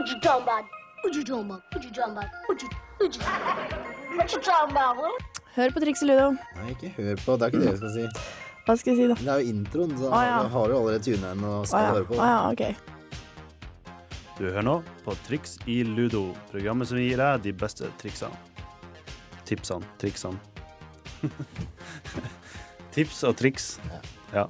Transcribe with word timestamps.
What 0.00 0.08
you 0.08 0.20
talking 0.20 0.42
about? 0.42 0.64
What 1.02 1.14
you 1.14 1.24
talking 1.24 1.44
about? 1.44 1.60
What 1.72 1.84
you 1.84 1.90
talking 1.90 2.12
about? 2.12 2.28
What 2.48 2.62
you, 2.62 2.68
what 2.96 3.16
you, 3.16 3.22
what 4.16 4.32
you 4.32 4.40
talking 4.40 4.70
about? 4.70 4.96
Hør 5.54 5.70
på 5.70 5.80
Triks 5.80 6.02
i 6.02 6.06
Ludo. 6.06 6.30
Nei, 6.56 6.70
ikke 6.70 6.88
hør 6.96 7.18
på. 7.20 7.34
Det 7.36 7.42
er 7.42 7.50
ikke 7.52 7.60
det 7.60 7.66
jeg 7.66 7.80
skal 7.82 7.92
si. 7.92 8.04
Hva 8.64 8.76
skal 8.80 8.90
jeg 8.94 8.96
si, 8.96 9.08
da? 9.10 9.16
Det 9.20 9.28
er 9.34 9.42
jo 9.42 9.52
introen, 9.52 9.92
så 9.98 10.08
ah, 10.08 10.22
ja. 10.24 10.38
har 10.54 10.72
du 10.72 10.76
allerede 10.78 11.02
tuna 11.04 11.34
inn 11.36 11.44
og 11.44 11.66
skal 11.66 11.74
skal 11.74 11.84
ja. 11.84 11.90
høre 11.98 12.08
på. 12.08 12.16
Ah, 12.16 12.32
ja, 12.32 12.38
ok. 12.48 12.64
Du 14.38 14.46
hører 14.46 14.66
nå 14.70 14.76
på 15.04 15.18
Triks 15.26 15.58
i 15.68 15.76
Ludo, 15.84 16.24
programmet 16.54 16.88
som 16.88 17.02
gir 17.02 17.20
deg 17.20 17.44
de 17.44 17.52
beste 17.66 17.92
triksene. 18.00 18.40
Tipsene, 19.44 19.92
triksene. 20.00 20.40
Tips 22.96 23.20
og 23.28 23.36
triks. 23.36 23.74
Ja. 24.32 24.48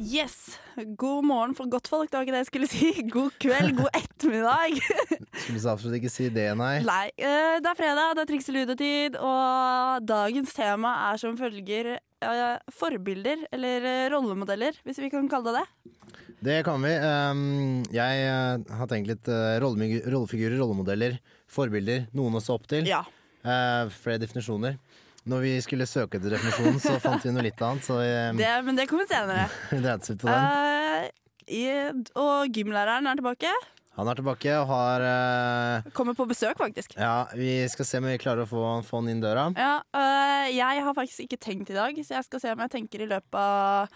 Yes. 0.00 0.56
God 0.96 1.26
morgen 1.28 1.50
for 1.52 1.68
godtfolk, 1.68 2.08
det 2.08 2.16
var 2.16 2.24
ikke 2.24 2.32
det 2.32 2.40
jeg 2.40 2.48
skulle 2.48 2.68
si. 2.70 2.86
God 3.14 3.34
kveld, 3.42 3.74
god 3.76 3.90
ettermiddag. 3.98 4.78
Skulle 5.42 5.72
absolutt 5.74 5.98
ikke 5.98 6.12
si 6.12 6.28
det, 6.32 6.46
nei. 6.56 6.78
Nei, 6.86 7.10
eh, 7.20 7.58
det 7.60 7.68
er 7.68 7.76
fredag, 7.76 8.14
det 8.16 8.22
er 8.24 8.30
Triks 8.30 8.48
og 8.48 8.56
Ludo-tid, 8.56 9.18
og 9.20 10.06
dagens 10.08 10.56
tema 10.56 10.94
er 11.10 11.20
som 11.20 11.36
følger 11.36 11.92
eh, 11.98 12.72
forbilder, 12.72 13.44
eller 13.52 13.88
eh, 13.90 14.06
rollemodeller, 14.14 14.80
hvis 14.88 15.02
vi 15.04 15.12
kan 15.12 15.28
kalle 15.28 15.52
det 15.52 15.60
det. 15.60 16.08
Det 16.40 16.56
kan 16.64 16.80
vi. 16.80 16.94
Um, 16.96 17.82
jeg 17.92 18.24
har 18.72 18.88
tenkt 18.88 19.10
litt 19.10 19.28
rollefigurer, 19.60 20.56
rollemodeller, 20.56 21.18
forbilder. 21.52 22.06
Noen 22.16 22.40
å 22.40 22.40
se 22.40 22.54
opp 22.54 22.64
til. 22.70 22.88
Ja. 22.88 23.02
Flere 23.44 24.22
definisjoner. 24.22 24.80
Når 25.28 25.42
vi 25.44 25.50
skulle 25.60 25.84
søke 25.86 26.16
etter 26.16 26.32
definisjonen, 26.36 26.78
så 26.80 26.94
fant 27.04 27.24
vi 27.26 27.32
noe 27.34 27.42
litt 27.44 27.60
annet, 27.60 27.84
så 27.84 27.98
um, 28.00 28.38
Det, 28.40 28.52
men 28.64 28.78
det 28.78 28.86
kommer 28.88 29.04
senere. 29.10 29.48
Eh, 30.30 31.10
i- 31.50 31.90
og 32.16 32.48
gymlæreren 32.54 33.06
er 33.10 33.18
tilbake. 33.18 33.50
Han 33.98 34.08
er 34.08 34.14
tilbake 34.16 34.52
og 34.62 34.68
har 34.70 35.02
uh, 35.02 35.88
Kommer 35.92 36.14
på 36.16 36.24
besøk, 36.30 36.54
faktisk. 36.56 36.94
Ja, 36.96 37.26
vi 37.36 37.66
skal 37.68 37.84
se 37.88 37.98
om 38.00 38.06
vi 38.06 38.14
klarer 38.22 38.46
å 38.46 38.48
få, 38.48 38.62
få 38.86 39.00
han 39.02 39.10
inn 39.12 39.20
døra. 39.20 39.48
Ja, 39.58 39.80
uh, 39.92 40.46
jeg 40.54 40.84
har 40.86 40.94
faktisk 40.96 41.26
ikke 41.26 41.40
tenkt 41.42 41.72
i 41.74 41.76
dag, 41.76 41.98
så 42.06 42.16
jeg 42.20 42.28
skal 42.28 42.40
se 42.44 42.54
om 42.54 42.62
jeg 42.64 42.72
tenker 42.78 43.02
i 43.04 43.10
løpet 43.10 43.36
av, 43.42 43.90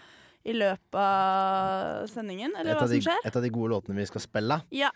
i 0.45 0.53
løpet 0.53 0.99
av 0.99 2.05
sendingen, 2.11 2.53
eller 2.59 2.75
hva 2.77 2.85
de, 2.91 2.99
som 3.01 3.07
skjer. 3.07 3.23
et 3.31 3.39
av 3.39 3.47
de 3.47 3.53
gode 3.55 3.71
låtene 3.73 3.97
vi 3.97 4.05
skal 4.11 4.21
spille. 4.27 4.59
Ja. 4.75 4.91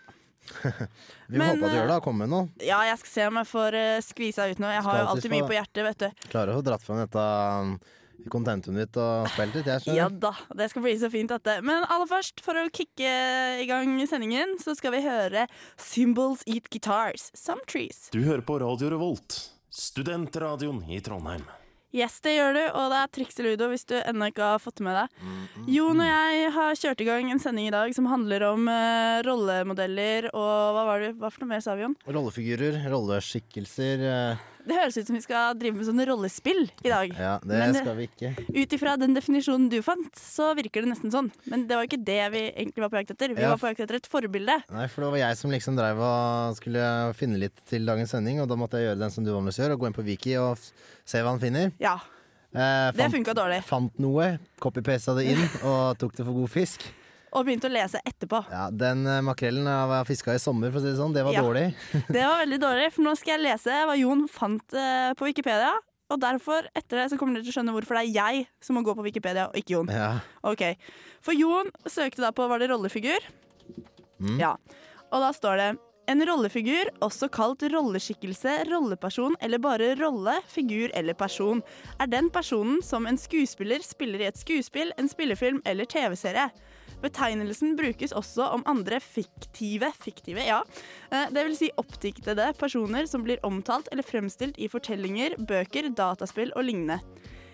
Vi 1.30 1.38
håper 1.38 1.54
at 1.54 1.62
du 1.62 1.68
eh, 1.68 1.78
gjør 1.78 1.94
det. 1.94 2.00
Kom 2.06 2.20
med 2.22 2.32
noe. 2.32 2.50
ja, 2.64 2.82
jeg 2.90 3.00
skal 3.04 3.12
se 3.14 3.30
om 3.30 3.40
jeg 3.42 3.50
får 3.50 3.78
uh, 3.78 4.02
skvisa 4.06 4.50
ut 4.50 4.62
noe. 4.64 4.74
Jeg 4.74 4.86
har 4.88 5.00
jo 5.00 5.08
alltid 5.14 5.34
mye 5.36 5.48
på 5.48 5.58
hjertet, 5.58 5.82
vet 5.86 6.04
du. 6.04 6.28
Klarer 6.32 6.54
å 6.54 6.60
få 6.60 6.66
dratt 6.70 6.86
fram 6.86 7.02
dette 7.04 7.26
um, 7.26 7.74
ditt 8.20 9.00
og 9.00 9.30
spilt 9.34 9.56
litt. 9.60 9.70
Jeg 9.70 9.84
skjønner. 9.86 10.00
Ja 10.00 10.10
da, 10.10 10.34
det 10.58 10.70
skal 10.74 10.86
bli 10.86 10.96
så 11.02 11.12
fint, 11.14 11.32
dette. 11.32 11.60
Men 11.66 11.86
aller 11.86 12.10
først, 12.10 12.44
for 12.46 12.58
å 12.58 12.66
kicke 12.74 13.14
i 13.62 13.70
gang 13.70 13.96
sendingen, 14.10 14.58
så 14.64 14.76
skal 14.78 14.96
vi 14.98 15.06
høre 15.06 15.48
Symbols 15.78 16.44
Eat 16.48 16.70
Guitars, 16.74 17.30
Some 17.38 17.64
Trees. 17.70 18.10
Du 18.16 18.22
hører 18.26 18.44
på 18.46 18.60
Radio 18.64 18.92
Revolt, 18.96 19.40
studentradioen 19.70 20.84
i 20.90 21.02
Trondheim. 21.06 21.46
Yes, 21.90 22.20
det 22.22 22.36
gjør 22.36 22.54
du, 22.54 22.62
og 22.78 22.92
det 22.92 22.98
er 23.02 23.10
Triks 23.18 23.40
i 23.42 23.44
Ludo 23.48 23.66
hvis 23.72 23.86
du 23.90 23.96
ennå 23.98 24.28
ikke 24.30 24.46
har 24.46 24.60
fått 24.62 24.78
det 24.78 24.86
med 24.86 24.94
deg. 24.94 25.24
Jon 25.74 26.04
og 26.04 26.06
jeg 26.06 26.52
har 26.54 26.76
kjørt 26.78 27.02
i 27.02 27.08
gang 27.08 27.32
en 27.34 27.42
sending 27.42 27.66
i 27.66 27.74
dag 27.74 27.96
som 27.98 28.06
handler 28.12 28.46
om 28.52 28.68
uh, 28.70 29.24
rollemodeller 29.26 30.28
og 30.30 30.52
hva 30.78 30.84
var 30.86 31.02
det, 31.02 31.16
hva 31.18 31.32
for 31.34 31.42
noe 31.46 31.56
mer 31.56 31.64
sa 31.66 31.74
vi, 31.80 31.88
Jon? 31.88 31.98
Rollefigurer, 32.06 32.78
rolleskikkelser. 32.94 34.06
eh, 34.06 34.46
Det 34.70 34.78
høres 34.78 34.98
ut 35.02 35.08
som 35.10 35.16
vi 35.18 35.22
skal 35.26 35.56
drive 35.58 35.76
med 35.80 35.88
sånne 35.88 36.06
rollespill 36.08 36.62
i 36.86 36.90
dag. 36.92 37.14
Ja, 37.18 37.34
det 37.42 37.58
Men 37.60 37.74
skal 37.80 37.96
vi 37.98 38.06
ikke. 38.08 38.32
Ut 38.54 38.76
ifra 38.78 38.94
den 39.02 39.16
definisjonen 39.18 39.68
du 39.72 39.80
fant, 39.86 40.14
så 40.16 40.52
virker 40.58 40.86
det 40.86 40.92
nesten 40.94 41.10
sånn. 41.14 41.32
Men 41.50 41.66
det 41.68 41.76
var 41.80 41.88
ikke 41.90 42.00
det 42.06 42.20
vi 42.36 42.44
egentlig 42.54 42.84
var 42.86 42.92
på 42.94 43.00
jakt 43.02 43.16
etter. 43.16 43.34
Vi 43.34 43.42
Ja. 43.42 43.50
var 43.56 43.58
på 43.58 43.72
jakt 43.74 43.82
etter 43.88 43.96
et 43.98 44.08
forbilde. 44.08 44.60
Nei, 44.70 44.86
for 44.88 45.02
det 45.02 45.10
var 45.12 45.18
jeg 45.26 45.38
som 45.42 45.52
liksom 45.52 45.76
drev 45.76 45.98
og 46.00 46.56
skulle 46.62 46.86
finne 47.18 47.40
litt 47.42 47.58
til 47.66 47.86
dagens 47.86 48.12
sending, 48.14 48.40
og 48.42 48.48
da 48.48 48.56
måtte 48.56 48.78
jeg 48.78 48.88
gjøre 48.94 49.00
den 49.00 49.12
som 49.12 49.24
du 49.26 49.32
vanligvis 49.34 49.60
gjør, 49.60 49.74
og 49.74 49.80
gå 49.80 49.88
inn 49.88 49.98
på 49.98 50.06
Wiki 50.06 50.38
og 50.38 50.58
se 51.06 51.18
hva 51.20 51.30
han 51.34 51.40
finner. 51.40 51.74
Ja, 51.80 51.98
Eh, 52.52 52.90
det 52.92 52.98
fant, 52.98 53.14
funka 53.14 53.34
dårlig. 53.38 53.60
fant 53.64 54.00
noe, 54.00 54.40
copy-pasta 54.60 55.14
det 55.16 55.28
inn, 55.30 55.44
og 55.64 56.00
tok 56.00 56.16
det 56.16 56.26
for 56.26 56.34
god 56.34 56.50
fisk. 56.50 56.82
Og 57.34 57.46
begynte 57.46 57.70
å 57.70 57.74
lese 57.74 58.00
etterpå. 58.06 58.40
Ja, 58.52 58.70
Den 58.72 59.06
eh, 59.08 59.20
makrellen 59.26 59.68
jeg 59.70 60.08
fiska 60.10 60.34
i 60.34 60.42
sommer, 60.42 60.72
for 60.74 60.80
å 60.80 60.84
si 60.86 60.90
det 60.94 60.98
sånn, 61.02 61.14
det 61.14 61.24
var 61.28 61.34
Ja. 61.38 61.44
dårlig. 61.46 61.68
Det 62.16 62.24
var 62.26 62.40
veldig 62.46 62.60
dårlig, 62.68 62.88
for 62.96 63.06
nå 63.06 63.14
skal 63.20 63.36
jeg 63.38 63.46
lese 63.46 63.84
hva 63.86 63.98
Jon 64.00 64.26
fant 64.32 64.74
eh, 64.74 65.12
på 65.20 65.28
Wikipedia. 65.30 65.76
Og 66.10 66.18
derfor, 66.24 66.66
etter 66.74 67.04
det, 67.04 67.10
så 67.12 67.18
kommer 67.22 67.38
dere 67.38 67.46
til 67.46 67.54
å 67.54 67.58
skjønne 67.60 67.74
hvorfor 67.76 68.00
det 68.00 68.08
er 68.08 68.16
jeg 68.16 68.48
som 68.66 68.74
må 68.80 68.82
gå 68.82 68.96
på 68.98 69.04
Wikipedia, 69.06 69.44
og 69.52 69.60
ikke 69.62 69.76
Jon. 69.76 69.92
Ja. 69.94 70.08
Ok, 70.50 70.64
For 71.22 71.38
Jon 71.38 71.70
søkte 71.86 72.24
da 72.26 72.32
på 72.34 72.48
var 72.50 72.58
det 72.64 72.72
rollefigur. 72.72 73.22
Mm. 74.20 74.40
Ja. 74.42 74.56
Og 75.14 75.22
da 75.22 75.30
står 75.38 75.62
det 75.62 75.68
en 76.10 76.24
rollefigur, 76.26 76.90
også 77.06 77.28
kalt 77.30 77.62
rolleskikkelse, 77.70 78.64
rolleperson 78.72 79.36
eller 79.46 79.62
bare 79.62 79.92
rolle, 80.00 80.40
figur 80.50 80.90
eller 80.98 81.14
person, 81.14 81.62
er 82.02 82.10
den 82.10 82.32
personen 82.34 82.82
som 82.82 83.06
en 83.06 83.20
skuespiller 83.22 83.86
spiller 83.86 84.24
i 84.26 84.30
et 84.32 84.40
skuespill, 84.42 84.90
en 84.98 85.10
spillefilm 85.12 85.62
eller 85.70 85.86
TV-serie. 85.86 86.48
Betegnelsen 87.04 87.78
brukes 87.80 88.14
også 88.16 88.50
om 88.58 88.64
andre 88.70 89.00
fiktive, 89.04 89.92
fiktive, 90.04 90.44
ja, 90.44 90.60
Dvs. 91.12 91.30
det 91.36 91.46
vil 91.48 91.58
si 91.58 91.70
oppdiktede 91.80 92.50
personer 92.60 93.08
som 93.10 93.24
blir 93.26 93.40
omtalt 93.48 93.88
eller 93.94 94.04
fremstilt 94.06 94.60
i 94.60 94.68
fortellinger, 94.72 95.38
bøker, 95.40 95.90
dataspill 95.96 96.52
og 96.56 96.68
lignende. 96.68 97.00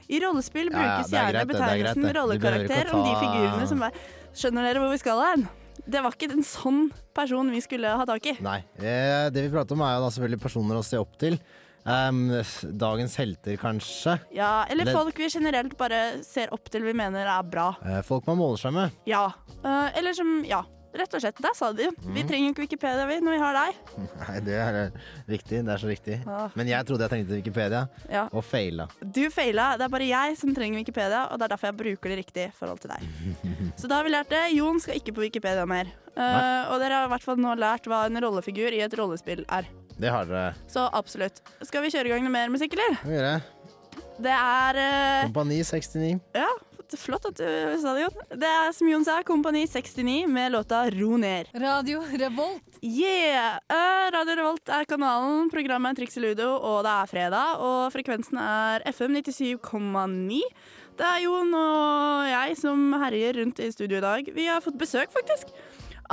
I 0.06 0.20
rollespill 0.22 0.70
Ja, 0.70 0.78
ja, 0.78 0.82
brukes 0.82 1.14
er 1.14 1.18
gjerne 1.18 1.32
greit, 1.34 1.48
greit, 1.48 1.52
betegnelsen 1.54 2.04
ikke 2.06 2.18
rollekarakter 2.20 2.92
om 2.94 3.06
de 3.06 3.14
figurene 3.24 3.70
som 3.70 3.86
er 3.88 4.02
Skjønner 4.36 4.66
dere 4.68 4.82
hvor 4.84 4.92
vi 4.92 5.00
skal 5.00 5.22
hen? 5.24 5.46
Det 5.88 6.02
var 6.04 6.16
ikke 6.16 6.28
en 6.36 6.44
sånn 6.44 6.82
person 7.16 7.48
vi 7.54 7.62
skulle 7.64 7.88
ha 7.88 8.06
tak 8.08 8.26
i. 8.28 8.34
Nei. 8.44 8.58
Eh, 8.76 9.30
det 9.32 9.46
vi 9.46 9.52
prater 9.54 9.78
om, 9.78 9.84
er 9.86 9.96
jo 9.96 10.02
da 10.04 10.10
selvfølgelig 10.12 10.42
personer 10.44 10.80
å 10.80 10.84
se 10.84 11.00
opp 11.00 11.14
til. 11.22 11.38
Em, 11.86 12.32
dagens 12.82 13.16
helter, 13.22 13.58
kanskje. 13.62 14.20
Ja, 14.34 14.66
eller 14.70 14.86
Det- 14.86 14.94
folk 14.96 15.18
vi 15.18 15.30
generelt 15.30 15.78
bare 15.78 16.24
ser 16.24 16.48
opp 16.52 16.68
til 16.70 16.82
vi 16.82 16.94
mener 16.94 17.28
er 17.28 17.44
bra. 17.44 17.76
Eh, 17.86 18.02
folk 18.02 18.26
man 18.28 18.38
måler 18.38 18.58
seg 18.58 18.74
med. 18.74 18.92
Ja. 19.06 19.28
Uh, 19.64 19.90
eller 19.96 20.14
som 20.14 20.44
Ja, 20.46 20.64
rett 20.96 21.14
og 21.14 21.22
slett. 21.22 21.38
Der 21.42 21.54
sa 21.54 21.72
du 21.74 21.84
mm. 21.84 22.14
Vi 22.14 22.24
Mhm. 22.24 22.28
trenger 22.28 22.50
ikke 22.54 22.64
Wikipedia 22.66 23.06
vi, 23.06 23.20
når 23.20 23.32
vi 23.32 23.38
har 23.38 23.54
deg. 23.54 23.76
Nei, 24.28 24.40
det 24.40 24.54
er 24.56 24.92
riktig. 25.30 25.64
Det 25.64 25.70
er 25.70 25.78
så 25.78 25.88
riktig. 25.88 26.28
Ah. 26.28 26.50
Men 26.56 26.68
jeg 26.68 26.86
trodde 26.88 27.02
jeg 27.02 27.10
trengte 27.12 27.36
Wikipedia, 27.44 27.88
Ja. 28.10 28.28
og 28.34 28.44
feila. 28.44 28.88
Du 29.02 29.30
feila. 29.30 29.78
Det 29.78 29.82
er 29.86 29.90
bare 29.90 30.08
jeg 30.10 30.38
som 30.38 30.56
trenger 30.56 30.78
Wikipedia, 30.80 31.28
og 31.32 31.38
det 31.38 31.46
er 31.52 31.56
derfor 31.56 31.68
jeg 31.68 31.78
bruker 31.78 32.10
det 32.10 32.26
riktig 32.26 32.48
i 32.48 32.52
forhold 32.58 32.80
til 32.80 32.90
deg. 32.90 33.02
Så 33.78 33.88
da 33.88 33.96
har 33.98 34.04
vi 34.04 34.10
lært 34.10 34.30
det. 34.30 34.56
Jon 34.56 34.80
skal 34.80 34.96
ikke 34.96 35.14
på 35.14 35.22
Wikipedia 35.22 35.66
mer. 35.68 35.86
Uh, 36.18 36.72
og 36.74 36.80
dere 36.80 36.94
har 36.96 37.06
i 37.06 37.10
hvert 37.14 37.22
fall 37.24 37.36
nå 37.38 37.54
lært 37.60 37.84
hva 37.86 38.06
en 38.08 38.16
rollefigur 38.24 38.72
i 38.74 38.80
et 38.82 38.94
rollespill 38.98 39.46
er. 39.50 39.66
Det 39.98 40.12
har 40.12 40.28
dere. 40.28 40.54
Så 40.68 40.86
absolutt. 40.94 41.42
Skal 41.64 41.86
vi 41.86 41.92
kjøre 41.94 42.10
i 42.10 42.16
gang 42.16 42.24
med 42.28 42.36
mer 42.36 42.54
musikk, 42.54 42.76
eller? 42.76 42.98
Vi 43.06 43.16
gjør 43.16 43.28
Det 44.26 44.32
er 44.36 44.80
eh, 44.80 45.26
Kompani 45.28 45.62
69. 45.64 46.20
Ja, 46.36 46.52
flott 47.00 47.26
at 47.28 47.40
du 47.40 47.80
sa 47.82 47.94
det, 47.96 48.06
Jon. 48.06 48.20
Det 48.40 48.50
er 48.50 48.74
som 48.76 48.90
Jon 48.90 49.06
sa, 49.08 49.18
Kompani 49.28 49.66
69 49.68 50.28
med 50.32 50.54
låta 50.54 50.86
Ro 50.94 51.18
ned. 51.20 51.50
Radio 51.56 52.04
Revolt. 52.12 52.80
Yeah! 52.82 53.58
Eh, 53.72 54.08
Radio 54.14 54.38
Revolt 54.40 54.70
er 54.70 54.88
kanalen, 54.90 55.50
programmet 55.54 55.96
er 55.96 56.04
Triks 56.04 56.20
i 56.20 56.24
Ludo, 56.24 56.52
og 56.60 56.84
det 56.86 56.94
er 56.94 57.12
fredag. 57.12 57.64
Og 57.66 57.94
frekvensen 57.96 58.40
er 58.42 58.86
FM 58.92 59.18
97,9. 59.22 60.42
Det 60.96 61.08
er 61.08 61.24
Jon 61.26 61.56
og 61.60 62.28
jeg 62.30 62.60
som 62.60 62.86
herjer 63.02 63.42
rundt 63.42 63.60
i 63.60 63.72
studio 63.74 64.00
i 64.00 64.06
dag. 64.06 64.30
Vi 64.36 64.46
har 64.48 64.64
fått 64.64 64.80
besøk, 64.80 65.12
faktisk. 65.16 65.52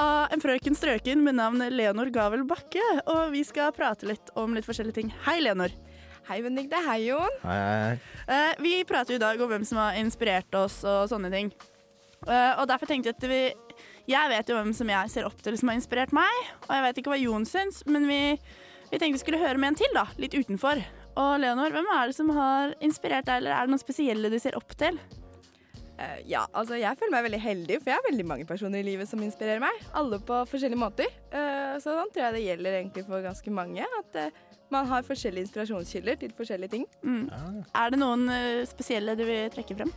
Av 0.00 0.32
en 0.32 0.40
frøken 0.40 0.76
strøken 0.76 1.20
med 1.24 1.36
navn 1.36 1.60
Leonor 1.72 2.08
Gavel 2.12 2.46
Bakke. 2.48 2.82
Og 3.12 3.32
vi 3.34 3.42
skal 3.44 3.74
prate 3.76 4.08
litt 4.08 4.30
om 4.40 4.54
litt 4.56 4.64
forskjellige 4.64 5.00
ting. 5.02 5.10
Hei, 5.26 5.40
Leonor. 5.44 5.74
Hei, 6.28 6.38
Benedikte. 6.40 6.80
Hei, 6.86 7.02
Jon. 7.10 7.36
Hei, 7.42 7.58
hei, 7.58 7.82
hei. 7.82 8.36
Eh, 8.36 8.62
vi 8.62 8.72
prater 8.88 9.16
jo 9.16 9.20
i 9.20 9.22
dag 9.22 9.40
om 9.42 9.50
hvem 9.50 9.66
som 9.68 9.82
har 9.82 9.98
inspirert 10.00 10.54
oss 10.56 10.80
og 10.88 11.10
sånne 11.12 11.32
ting. 11.34 11.52
Eh, 12.24 12.52
og 12.56 12.64
derfor 12.70 12.88
tenkte 12.88 13.10
jeg 13.10 13.18
at 13.18 13.24
vi 13.26 13.42
Jeg 14.06 14.30
vet 14.30 14.48
jo 14.48 14.56
hvem 14.56 14.72
som 14.74 14.88
jeg 14.90 15.10
ser 15.10 15.26
opp 15.26 15.40
til 15.42 15.56
som 15.58 15.70
har 15.70 15.78
inspirert 15.78 16.12
meg, 16.14 16.38
og 16.66 16.72
jeg 16.74 16.82
vet 16.84 16.98
ikke 16.98 17.12
hva 17.12 17.18
Jon 17.20 17.44
syns, 17.46 17.84
men 17.86 18.08
vi, 18.10 18.18
vi 18.90 18.98
tenkte 18.98 19.14
vi 19.14 19.22
skulle 19.22 19.38
høre 19.38 19.60
med 19.62 19.72
en 19.72 19.78
til, 19.78 19.94
da. 19.94 20.08
Litt 20.18 20.34
utenfor. 20.34 20.82
Og 21.22 21.32
Leonor, 21.38 21.70
hvem 21.70 21.86
er 21.94 22.10
det 22.10 22.16
som 22.16 22.32
har 22.34 22.74
inspirert 22.82 23.28
deg, 23.28 23.42
eller 23.42 23.54
er 23.54 23.68
det 23.68 23.74
noen 23.74 23.82
spesielle 23.82 24.32
du 24.32 24.38
ser 24.42 24.58
opp 24.58 24.74
til? 24.80 24.98
Eh, 26.02 26.22
ja, 26.32 26.42
altså 26.56 26.78
jeg 26.80 26.98
føler 26.98 27.14
meg 27.14 27.26
veldig 27.28 27.40
heldig, 27.42 27.76
for 27.82 27.92
jeg 27.92 27.98
har 28.00 28.06
veldig 28.08 28.24
mange 28.26 28.46
personer 28.48 28.82
i 28.82 28.86
livet 28.86 29.08
som 29.10 29.22
inspirerer 29.22 29.62
meg. 29.62 29.82
Alle 29.98 30.18
på 30.26 30.40
forskjellige 30.50 30.80
måter. 30.82 31.10
Eh, 31.30 31.76
så 31.82 31.94
sånn 31.94 32.10
tror 32.14 32.26
jeg 32.26 32.36
det 32.38 32.44
gjelder 32.48 32.78
egentlig 32.80 33.04
for 33.06 33.22
ganske 33.24 33.54
mange. 33.54 33.86
At 34.00 34.18
eh, 34.18 34.30
man 34.72 34.88
har 34.90 35.04
forskjellige 35.06 35.46
inspirasjonskilder 35.48 36.18
til 36.22 36.32
forskjellige 36.38 36.74
ting. 36.78 36.86
Mm. 37.04 37.26
Er 37.76 37.92
det 37.92 38.00
noen 38.00 38.26
spesielle 38.66 39.14
du 39.18 39.26
vil 39.28 39.50
trekke 39.52 39.76
frem? 39.78 39.92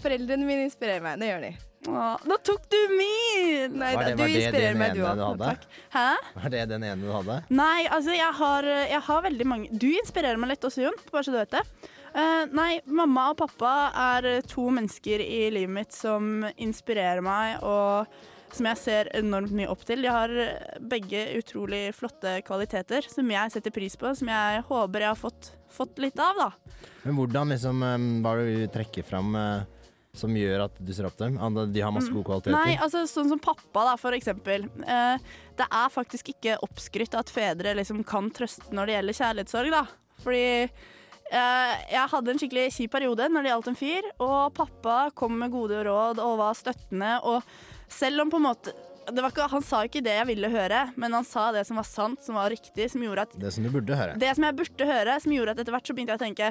Foreldrene 0.00 0.46
mine 0.48 0.64
inspirerer 0.64 1.02
meg, 1.04 1.18
det 1.20 1.28
gjør 1.28 1.42
de. 1.44 1.50
Åh, 1.90 2.22
nå 2.28 2.36
tok 2.44 2.64
du 2.72 2.76
min! 2.92 3.74
Nei 3.80 3.90
Var 3.96 4.02
da, 4.02 4.08
det- 4.08 4.16
du 4.16 4.22
var 4.22 4.28
det 4.30 4.40
inspirerer 4.40 4.72
den 4.74 4.78
meg, 4.80 4.94
du 4.94 5.00
òg. 5.04 5.16
du 5.16 5.24
hadde? 5.24 5.50
Hæ? 5.92 6.08
Var 6.36 6.50
det 6.54 6.62
den 6.70 6.84
ene 6.84 7.00
du 7.04 7.12
hadde? 7.12 7.36
Nei, 7.50 7.86
altså 7.88 8.14
jeg 8.16 8.32
har, 8.40 8.68
jeg 8.94 9.00
har 9.08 9.22
veldig 9.26 9.46
mange 9.48 9.68
Du 9.76 9.86
inspirerer 9.90 10.40
meg 10.40 10.52
litt 10.54 10.64
også, 10.68 10.84
Jon, 10.86 10.98
bare 11.12 11.24
så 11.26 11.32
du 11.34 11.38
vet 11.40 11.56
det. 11.58 11.62
Eh, 12.10 12.44
nei, 12.56 12.80
mamma 12.90 13.30
og 13.30 13.38
pappa 13.44 13.74
er 14.16 14.42
to 14.50 14.66
mennesker 14.74 15.22
i 15.22 15.46
livet 15.54 15.74
mitt 15.74 15.96
som 15.96 16.44
inspirerer 16.56 17.22
meg 17.24 17.62
og 17.62 18.10
som 18.54 18.66
jeg 18.66 18.80
ser 18.80 19.10
enormt 19.16 19.52
mye 19.54 19.70
opp 19.70 19.82
til. 19.86 20.02
De 20.02 20.10
har 20.10 20.32
eh, 20.34 20.78
begge 20.92 21.22
utrolig 21.38 21.82
flotte 21.96 22.40
kvaliteter 22.46 23.06
som 23.10 23.28
jeg 23.30 23.54
setter 23.54 23.74
pris 23.74 23.96
på, 23.98 24.12
som 24.18 24.30
jeg 24.30 24.64
håper 24.68 25.06
jeg 25.06 25.12
har 25.12 25.18
fått, 25.18 25.52
fått 25.70 26.00
litt 26.02 26.18
av, 26.20 26.40
da. 26.40 26.78
Men 27.04 27.18
hvordan 27.18 27.54
liksom, 27.54 27.84
eh, 27.86 28.08
hva 28.24 28.34
er 28.34 28.42
det 28.42 28.56
du 28.56 28.72
trekker 28.74 29.06
fram 29.06 29.36
eh, 29.38 29.86
som 30.16 30.34
gjør 30.34 30.66
at 30.66 30.78
du 30.82 30.92
ser 30.94 31.06
opp 31.06 31.18
til 31.18 31.36
dem? 31.38 31.60
De 31.70 31.84
har 31.84 31.94
masse 31.94 32.10
gode 32.10 32.26
kvaliteter. 32.26 32.56
Nei, 32.56 32.74
altså 32.82 33.04
sånn 33.06 33.30
som 33.30 33.42
pappa, 33.42 33.86
da, 33.92 33.94
for 34.00 34.16
eksempel. 34.16 34.66
Uh, 34.82 35.14
det 35.60 35.68
er 35.68 35.92
faktisk 35.94 36.32
ikke 36.32 36.56
oppskrytt 36.66 37.14
at 37.18 37.30
fedre 37.30 37.76
liksom 37.78 38.02
kan 38.08 38.32
trøste 38.34 38.74
når 38.74 38.90
det 38.90 38.96
gjelder 38.96 39.18
kjærlighetssorg, 39.20 39.76
da. 39.76 39.84
Fordi 40.24 40.42
eh, 40.64 40.88
jeg 41.30 42.10
hadde 42.10 42.32
en 42.32 42.40
skikkelig 42.42 42.68
kjip 42.74 42.90
periode 42.94 43.28
når 43.30 43.44
det 43.46 43.50
gjaldt 43.52 43.68
en 43.70 43.78
fyr, 43.78 44.06
og 44.18 44.38
pappa 44.56 44.96
kom 45.14 45.36
med 45.38 45.52
gode 45.54 45.82
råd 45.86 46.18
og 46.22 46.38
var 46.40 46.56
støttende, 46.58 47.16
og 47.22 47.44
selv 47.90 48.24
om 48.24 48.32
på 48.32 48.40
en 48.40 48.48
måte 48.50 48.74
det 49.10 49.22
var 49.24 49.32
ikke, 49.32 49.46
Han 49.50 49.62
sa 49.64 49.80
ikke 49.86 50.02
det 50.04 50.12
jeg 50.12 50.26
ville 50.28 50.48
høre, 50.52 50.80
men 51.00 51.14
han 51.16 51.24
sa 51.26 51.48
det 51.54 51.64
som 51.66 51.78
var 51.80 51.86
sant, 51.88 52.20
som 52.22 52.36
var 52.38 52.50
riktig, 52.52 52.90
som 52.92 53.02
at 53.18 53.32
Det 53.34 53.50
som 53.54 53.64
du 53.64 53.70
burde 53.72 53.96
høre. 53.96 54.14
det 54.20 54.34
som 54.36 54.44
jeg 54.44 54.56
burde 54.58 54.86
høre, 54.86 55.16
som 55.24 55.32
gjorde 55.34 55.54
at 55.56 55.62
etter 55.62 55.74
hvert 55.74 55.86
så 55.88 55.96
begynte 55.96 56.14
jeg 56.14 56.20
å 56.20 56.24
tenke 56.26 56.50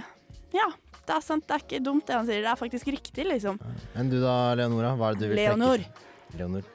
ja, 0.49 0.65
det 1.05 1.13
er 1.15 1.23
sant, 1.23 1.45
det 1.45 1.55
er 1.55 1.63
ikke 1.63 1.79
dumt 1.85 2.07
det 2.09 2.15
han 2.17 2.27
sier, 2.27 2.41
det 2.41 2.49
er 2.49 2.57
faktisk 2.59 2.89
riktig, 2.89 3.25
liksom. 3.29 3.59
Enn 3.95 4.09
du 4.09 4.17
da, 4.21 4.55
Leonora? 4.57 4.95
Hva 4.97 5.11
er 5.11 5.17
det 5.19 5.21
du 5.21 5.29
vil 5.29 5.39
Leonor. 5.43 5.83
trekke 5.85 6.37
Leonor. 6.41 6.67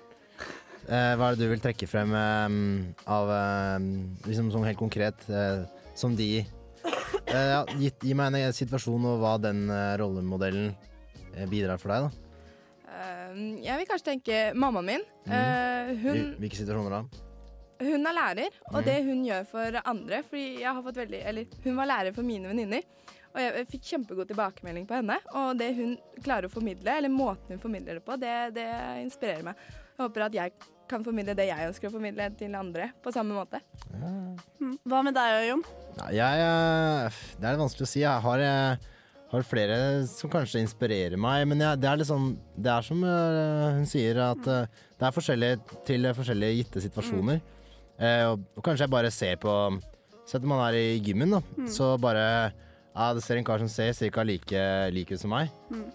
Eh, 0.85 1.13
hva 1.19 1.29
er 1.31 1.37
det 1.37 1.43
du 1.43 1.51
vil 1.51 1.63
trekke 1.65 1.89
frem 1.91 2.15
eh, 2.19 2.57
av 3.11 3.31
eh, 3.35 3.87
liksom 4.29 4.51
sånn 4.55 4.67
helt 4.69 4.79
konkret 4.79 5.27
eh, 5.31 5.65
som 5.99 6.15
de 6.19 6.29
eh, 6.43 6.51
ja, 7.35 7.61
gi, 7.79 7.91
gi 8.09 8.17
meg 8.17 8.33
en 8.33 8.41
eh, 8.41 8.55
situasjon 8.55 9.11
og 9.13 9.21
hva 9.23 9.35
den 9.43 9.67
eh, 9.73 9.95
rollemodellen 10.01 10.73
eh, 11.35 11.47
bidrar 11.51 11.81
for 11.83 11.95
deg, 11.95 12.07
da. 12.07 12.25
Eh, 12.95 13.37
jeg 13.67 13.81
vil 13.81 13.89
kanskje 13.91 14.11
tenke 14.13 14.41
mammaen 14.55 14.91
min. 14.93 15.07
Eh, 15.27 15.95
hun, 16.05 16.27
Hvilke 16.43 16.61
situasjoner 16.63 16.99
da? 16.99 17.25
hun 17.85 18.07
er 18.07 18.15
lærer, 18.17 18.59
og 18.71 18.79
mm. 18.79 18.85
det 18.87 18.99
hun 19.05 19.23
gjør 19.27 19.47
for 19.51 19.79
andre 19.83 20.21
fordi 20.25 20.45
jeg 20.63 20.71
har 20.71 20.85
fått 20.85 21.01
veldig, 21.03 21.21
eller 21.29 21.57
Hun 21.65 21.77
var 21.77 21.91
lærer 21.91 22.15
for 22.17 22.27
mine 22.27 22.49
venninner, 22.49 22.85
og 23.35 23.41
jeg 23.43 23.67
fikk 23.73 23.89
kjempegod 23.91 24.29
tilbakemelding 24.31 24.85
på 24.87 24.95
henne. 25.01 25.17
Og 25.35 25.57
det 25.59 25.73
hun 25.75 25.97
klarer 26.23 26.47
å 26.47 26.55
formidle, 26.55 26.99
eller 27.01 27.11
måten 27.11 27.57
hun 27.57 27.63
formidler 27.63 27.99
det 27.99 28.05
på, 28.07 28.15
det, 28.23 28.35
det 28.55 28.69
inspirerer 29.03 29.43
meg. 29.49 29.65
Jeg 29.95 30.09
håper 30.09 30.25
at 30.27 30.35
jeg 30.35 30.55
kan 30.91 31.05
formidle 31.07 31.37
det 31.39 31.47
jeg 31.49 31.69
ønsker 31.69 31.89
å 31.89 31.95
formidle 31.95 32.27
til 32.39 32.57
andre, 32.59 32.89
på 33.03 33.13
samme 33.15 33.37
måte. 33.37 33.61
Ja. 33.95 34.11
Hva 34.91 35.05
med 35.07 35.15
deg, 35.17 35.37
Jon? 35.49 35.63
Ja, 36.01 36.09
jeg, 36.19 36.43
eh, 36.49 37.21
det 37.39 37.49
er 37.49 37.61
vanskelig 37.61 37.87
å 37.87 37.91
si. 37.93 38.03
Jeg 38.03 38.25
har, 38.27 38.43
jeg 38.43 38.81
har 39.31 39.47
flere 39.47 39.79
som 40.11 40.33
kanskje 40.33 40.65
inspirerer 40.65 41.21
meg, 41.21 41.47
men 41.51 41.63
jeg, 41.63 41.81
det 41.83 41.91
er 41.91 42.05
sånn 42.09 42.35
Det 42.59 42.73
er 42.75 42.87
som 42.87 43.07
eh, 43.07 43.79
hun 43.79 43.87
sier, 43.89 44.19
at 44.27 44.51
eh, 44.51 44.83
det 44.99 45.09
er 45.09 45.15
forskjellig 45.15 45.53
til 45.87 46.11
forskjellige 46.19 46.59
gitte 46.59 46.85
situasjoner. 46.89 47.41
Eh, 47.95 48.25
og, 48.33 48.43
og 48.59 48.67
kanskje 48.67 48.89
jeg 48.89 48.97
bare 48.99 49.15
ser 49.15 49.39
på 49.43 49.55
Se 50.25 50.39
om 50.41 50.49
man 50.49 50.63
er 50.65 50.79
i 50.79 51.01
gymmen, 51.05 51.35
da. 51.37 51.43
Så 51.69 51.95
bare 52.01 52.25
ja, 52.95 53.09
det 53.13 53.25
ser 53.25 53.37
en 53.37 53.45
kar 53.45 53.59
som 53.59 53.69
ser 53.69 53.93
ca. 54.15 54.23
like, 54.23 54.61
like 54.95 55.13
ut 55.15 55.21
som 55.21 55.33
meg. 55.35 55.51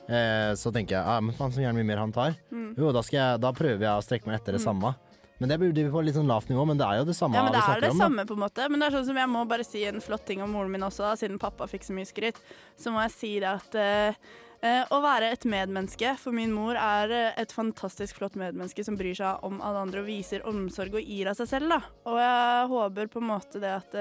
Eh, 0.06 0.52
så 0.60 0.70
tenker 0.76 0.98
jeg 0.98 1.02
ja, 1.02 1.16
men 1.24 1.34
faen 1.34 1.54
så 1.56 1.64
gjerne 1.64 1.80
mye 1.80 1.88
mer 1.88 2.02
han 2.04 2.12
tar. 2.14 2.36
Jo, 2.80 2.94
da, 2.96 3.04
jeg, 3.12 3.40
da 3.44 3.52
prøver 3.56 3.86
jeg 3.86 3.92
å 3.92 4.04
strekke 4.06 4.30
meg 4.30 4.40
etter 4.40 4.56
det 4.56 4.64
samme. 4.64 4.94
Men 5.40 5.52
det 5.52 5.58
blir 5.62 5.92
på 5.92 6.02
litt 6.04 6.18
sånn 6.18 6.28
lavt 6.28 6.50
nivå, 6.52 6.66
men 6.68 6.80
det 6.80 6.84
er 6.84 7.00
jo 7.00 7.08
det 7.08 7.16
samme 7.16 7.38
Ja, 7.38 7.46
men 7.46 7.56
Det 7.56 7.64
er 7.64 7.82
det 7.86 7.94
om. 7.94 8.02
samme, 8.02 8.26
på 8.28 8.36
en 8.36 8.44
måte. 8.44 8.68
Men 8.68 8.82
det 8.82 8.90
er 8.90 8.98
sånn 8.98 9.08
som 9.08 9.20
jeg 9.22 9.32
må 9.32 9.46
bare 9.48 9.64
si 9.64 9.86
en 9.88 10.04
flott 10.04 10.26
ting 10.28 10.44
om 10.44 10.52
moren 10.52 10.72
min 10.74 10.84
også, 10.84 11.06
da, 11.08 11.16
siden 11.16 11.40
pappa 11.40 11.68
fikk 11.68 11.88
så 11.88 11.96
mye 11.96 12.08
skryt. 12.08 12.40
Så 12.76 12.92
må 12.92 13.00
jeg 13.06 13.14
si 13.16 13.32
det 13.40 13.48
at 13.48 13.78
uh, 13.80 14.20
uh, 14.66 14.84
å 14.92 15.00
være 15.04 15.32
et 15.32 15.48
medmenneske 15.48 16.12
for 16.20 16.36
min 16.36 16.52
mor 16.52 16.76
er 16.76 17.16
uh, 17.16 17.40
et 17.40 17.56
fantastisk 17.56 18.20
flott 18.20 18.36
medmenneske 18.36 18.84
som 18.84 19.00
bryr 19.00 19.16
seg 19.16 19.48
om 19.48 19.64
alle 19.64 19.86
andre 19.88 20.04
og 20.04 20.12
viser 20.12 20.44
omsorg 20.48 21.00
og 21.00 21.08
gir 21.08 21.32
av 21.32 21.40
seg 21.40 21.52
selv. 21.56 21.72
da. 21.72 21.80
Og 22.12 22.20
jeg 22.20 22.68
håper 22.76 23.16
på 23.16 23.24
en 23.24 23.32
måte 23.32 23.64
det 23.64 23.74
at 23.78 24.00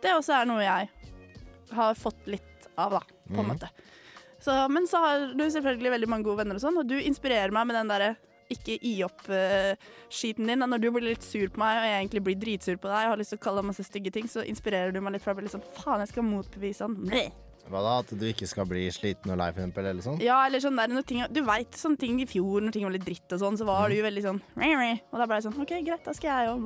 det 0.00 0.16
også 0.16 0.40
er 0.40 0.48
noe 0.48 0.64
jeg 0.64 0.88
har 1.76 2.00
fått 2.00 2.32
litt 2.32 2.72
av, 2.80 2.96
da, 2.96 3.04
på 3.28 3.42
en 3.42 3.44
mm. 3.44 3.52
måte. 3.52 3.72
Så, 4.48 4.54
men 4.72 4.86
så 4.88 5.00
har 5.02 5.26
du 5.36 5.44
selvfølgelig 5.44 5.90
veldig 5.92 6.08
mange 6.08 6.24
gode 6.24 6.40
venner 6.40 6.56
og 6.56 6.62
sånn, 6.62 6.80
og 6.80 6.88
du 6.88 6.96
inspirerer 6.96 7.52
meg 7.52 7.68
med 7.68 7.76
den 7.76 7.90
derre 7.92 8.14
ikke 8.48 8.78
gi 8.80 8.94
opp-skiten 9.04 10.48
din. 10.48 10.64
Når 10.64 10.80
du 10.80 10.86
blir 10.94 11.04
litt 11.10 11.26
sur 11.26 11.50
på 11.52 11.60
meg, 11.60 11.82
og 11.82 11.84
jeg 11.84 11.98
egentlig 11.98 12.22
blir 12.24 12.38
dritsur 12.40 12.78
på 12.80 12.88
deg, 12.88 13.02
og 13.02 13.12
har 13.12 13.20
lyst 13.20 13.34
til 13.34 13.40
å 13.42 13.44
kalle 13.44 13.60
deg 13.60 13.68
masse 13.68 13.84
stygge 13.84 14.14
ting, 14.14 14.30
så 14.30 14.46
inspirerer 14.48 14.94
du 14.94 15.02
meg 15.04 15.18
litt 15.18 15.26
for 15.26 15.34
å 15.34 15.36
bli 15.36 15.44
litt 15.44 15.52
sånn 15.52 15.66
faen, 15.76 16.00
jeg 16.00 16.14
skal 16.14 16.26
motbevise 16.30 16.86
han. 16.86 16.96
Bleh. 17.10 17.28
Hva 17.68 17.82
da? 17.84 17.98
At 18.00 18.14
du 18.16 18.24
ikke 18.24 18.48
skal 18.48 18.64
bli 18.70 18.86
sliten 18.94 19.34
og 19.34 19.36
lei, 19.42 19.50
for 19.52 19.60
eksempel? 19.60 19.90
Eller 19.90 20.06
sånn? 20.06 20.22
Ja, 20.24 20.38
eller 20.48 20.64
sånn 20.64 20.80
der, 20.80 20.96
ting, 21.04 21.20
Du 21.36 21.42
veit 21.44 21.76
sånne 21.76 22.00
ting 22.00 22.16
i 22.24 22.28
fjor, 22.30 22.64
når 22.64 22.78
ting 22.78 22.88
var 22.88 22.96
litt 22.96 23.04
dritt 23.04 23.36
og 23.36 23.42
sånn, 23.44 23.60
så 23.60 23.68
var 23.68 23.92
du 23.92 24.00
veldig 24.00 24.24
sånn. 24.24 24.40
Og 25.12 25.20
da 25.20 25.28
ble 25.28 25.42
jeg 25.42 25.48
sånn 25.50 25.60
OK, 25.60 25.76
greit, 25.84 26.08
da 26.08 26.16
skal 26.16 26.32
jeg 26.32 26.48
jo 26.48 26.56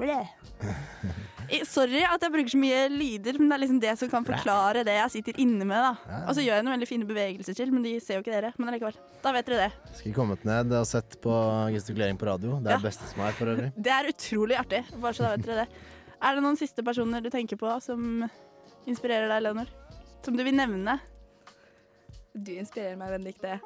Sorry 1.69 2.03
at 2.07 2.23
jeg 2.25 2.33
bruker 2.35 2.53
så 2.53 2.59
mye 2.61 2.81
lyder, 2.93 3.39
men 3.41 3.49
det 3.51 3.57
er 3.57 3.63
liksom 3.65 3.81
det 3.83 3.93
som 4.01 4.11
kan 4.13 4.25
forklare 4.27 4.83
det 4.87 4.95
jeg 4.97 5.11
sitter 5.17 5.41
inne 5.43 5.65
med. 5.69 5.77
da 5.85 6.23
Og 6.29 6.35
så 6.37 6.45
gjør 6.45 6.59
jeg 6.59 6.65
noen 6.67 6.75
veldig 6.77 6.89
fine 6.91 7.09
bevegelser 7.09 7.57
til, 7.59 7.73
men 7.75 7.83
de 7.87 7.95
ser 8.01 8.19
jo 8.19 8.25
ikke 8.25 8.35
dere. 8.35 8.53
Men 8.59 8.73
allikevel. 8.73 8.97
Da 9.25 9.33
vet 9.37 9.47
dere 9.51 9.67
det. 9.69 9.95
Skulle 9.99 10.15
kommet 10.17 10.45
ned 10.49 10.73
og 10.79 10.87
sett 10.89 11.19
på 11.25 11.35
gestikulering 11.75 12.19
på 12.21 12.27
radio. 12.31 12.59
Det 12.61 12.71
er 12.73 12.77
Ja. 12.77 12.81
det 12.83 12.89
beste 12.91 13.09
som 13.13 13.21
er, 13.27 13.33
for 13.39 13.47
øvrig. 13.55 13.73
Det 13.89 13.93
er 13.93 14.11
utrolig 14.13 14.59
artig. 14.59 14.83
Bare 15.01 15.13
så 15.19 15.27
da 15.29 15.37
vet 15.37 15.47
dere 15.47 15.65
det. 15.65 15.69
Er 16.23 16.35
det 16.39 16.43
noen 16.45 16.57
siste 16.61 16.85
personer 16.87 17.21
du 17.25 17.31
tenker 17.35 17.57
på 17.59 17.73
som 17.83 18.29
inspirerer 18.87 19.29
deg, 19.29 19.43
Leonor? 19.43 19.67
Som 20.23 20.37
du 20.39 20.45
vil 20.47 20.55
nevne? 20.55 21.01
Du 22.33 22.49
inspirerer 22.57 22.97
meg, 22.97 23.11
Benedicte. 23.13 23.59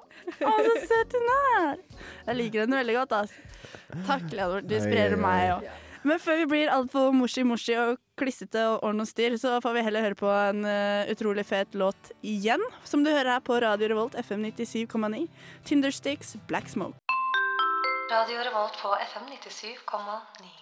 Å, 0.42 0.52
så 0.66 0.72
søt 0.88 1.12
hun 1.14 1.28
er! 1.34 1.76
Jeg 2.26 2.36
liker 2.40 2.64
henne 2.64 2.80
veldig 2.80 2.96
godt. 2.96 3.12
ass. 3.20 3.34
Takk, 4.08 4.24
Leonor. 4.34 4.64
Du 4.66 4.74
inspirerer 4.74 5.14
meg 5.20 5.52
òg. 5.54 5.68
Men 6.06 6.20
før 6.22 6.36
vi 6.38 6.46
blir 6.52 6.68
altfor 6.70 7.10
morsi-morsi 7.16 7.74
og 7.82 7.96
klissete 8.20 8.62
og 8.70 8.84
ordn 8.86 9.02
og 9.02 9.08
styr, 9.10 9.34
så 9.42 9.56
får 9.62 9.72
vi 9.74 9.82
heller 9.88 10.04
høre 10.04 10.18
på 10.18 10.28
en 10.30 10.62
uh, 10.62 11.02
utrolig 11.10 11.42
fet 11.48 11.74
låt 11.74 12.12
igjen, 12.22 12.62
som 12.86 13.02
du 13.02 13.10
hører 13.10 13.32
her 13.34 13.42
på 13.42 13.58
Radio 13.64 13.90
Revolt 13.90 14.14
FM 14.14 14.46
97,9. 14.52 15.24
Tindersticks 15.66 16.36
Black 16.46 16.70
Smoke. 16.70 16.94
Radio 18.12 18.38
Revolt 18.46 18.78
på 18.78 18.94
FM 19.08 19.26
97,9. 19.34 20.54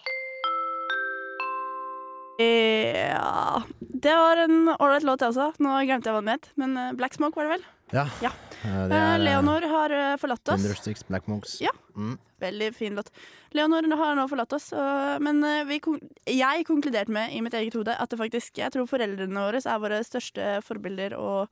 Ja 2.41 3.61
Det 3.79 4.15
var 4.17 4.41
en 4.47 4.73
ålreit 4.79 5.05
låt, 5.05 5.21
jeg 5.21 5.29
også. 5.29 5.53
Nå 5.61 5.77
glemte 5.85 6.09
jeg 6.09 6.17
hva 6.17 6.25
den 6.25 6.33
het, 6.33 6.49
men 6.57 6.73
eh, 6.75 6.93
Black 6.97 7.13
Smoke 7.15 7.37
var 7.37 7.45
det 7.47 7.59
vel? 7.59 7.67
Ja. 7.93 8.07
Ja. 8.21 8.31
Eh, 8.63 8.85
Eh, 8.89 8.91
er 9.15 9.19
Leonor 9.19 9.61
har 9.69 9.91
eh, 9.93 10.15
forlatt 10.17 10.49
oss. 10.49 10.61
Thundersticks, 10.61 11.03
Black 11.07 11.27
Monks. 11.27 11.59
Ja. 11.61 11.69
Mm. 11.95 12.17
Veldig 12.41 12.73
fin 12.75 12.95
låt. 12.97 13.09
Leonor 13.53 13.85
har 13.95 14.15
nå 14.17 14.25
forlatt 14.27 14.51
oss, 14.53 14.71
og- 14.73 15.21
men 15.21 15.43
eh, 15.43 15.63
vi, 15.65 15.79
jeg 16.27 16.65
konkluderte 16.65 17.09
med 17.09 17.31
i 17.31 17.41
mitt 17.41 17.53
eget 17.53 17.73
hode 17.77 17.95
at 17.97 18.09
det 18.09 18.17
faktisk, 18.19 18.57
jeg 18.57 18.71
tror 18.73 18.87
foreldrene 18.89 19.37
våre 19.37 19.61
er 19.63 19.79
våre 19.79 20.01
største 20.03 20.61
forbilder 20.65 21.13
og 21.17 21.47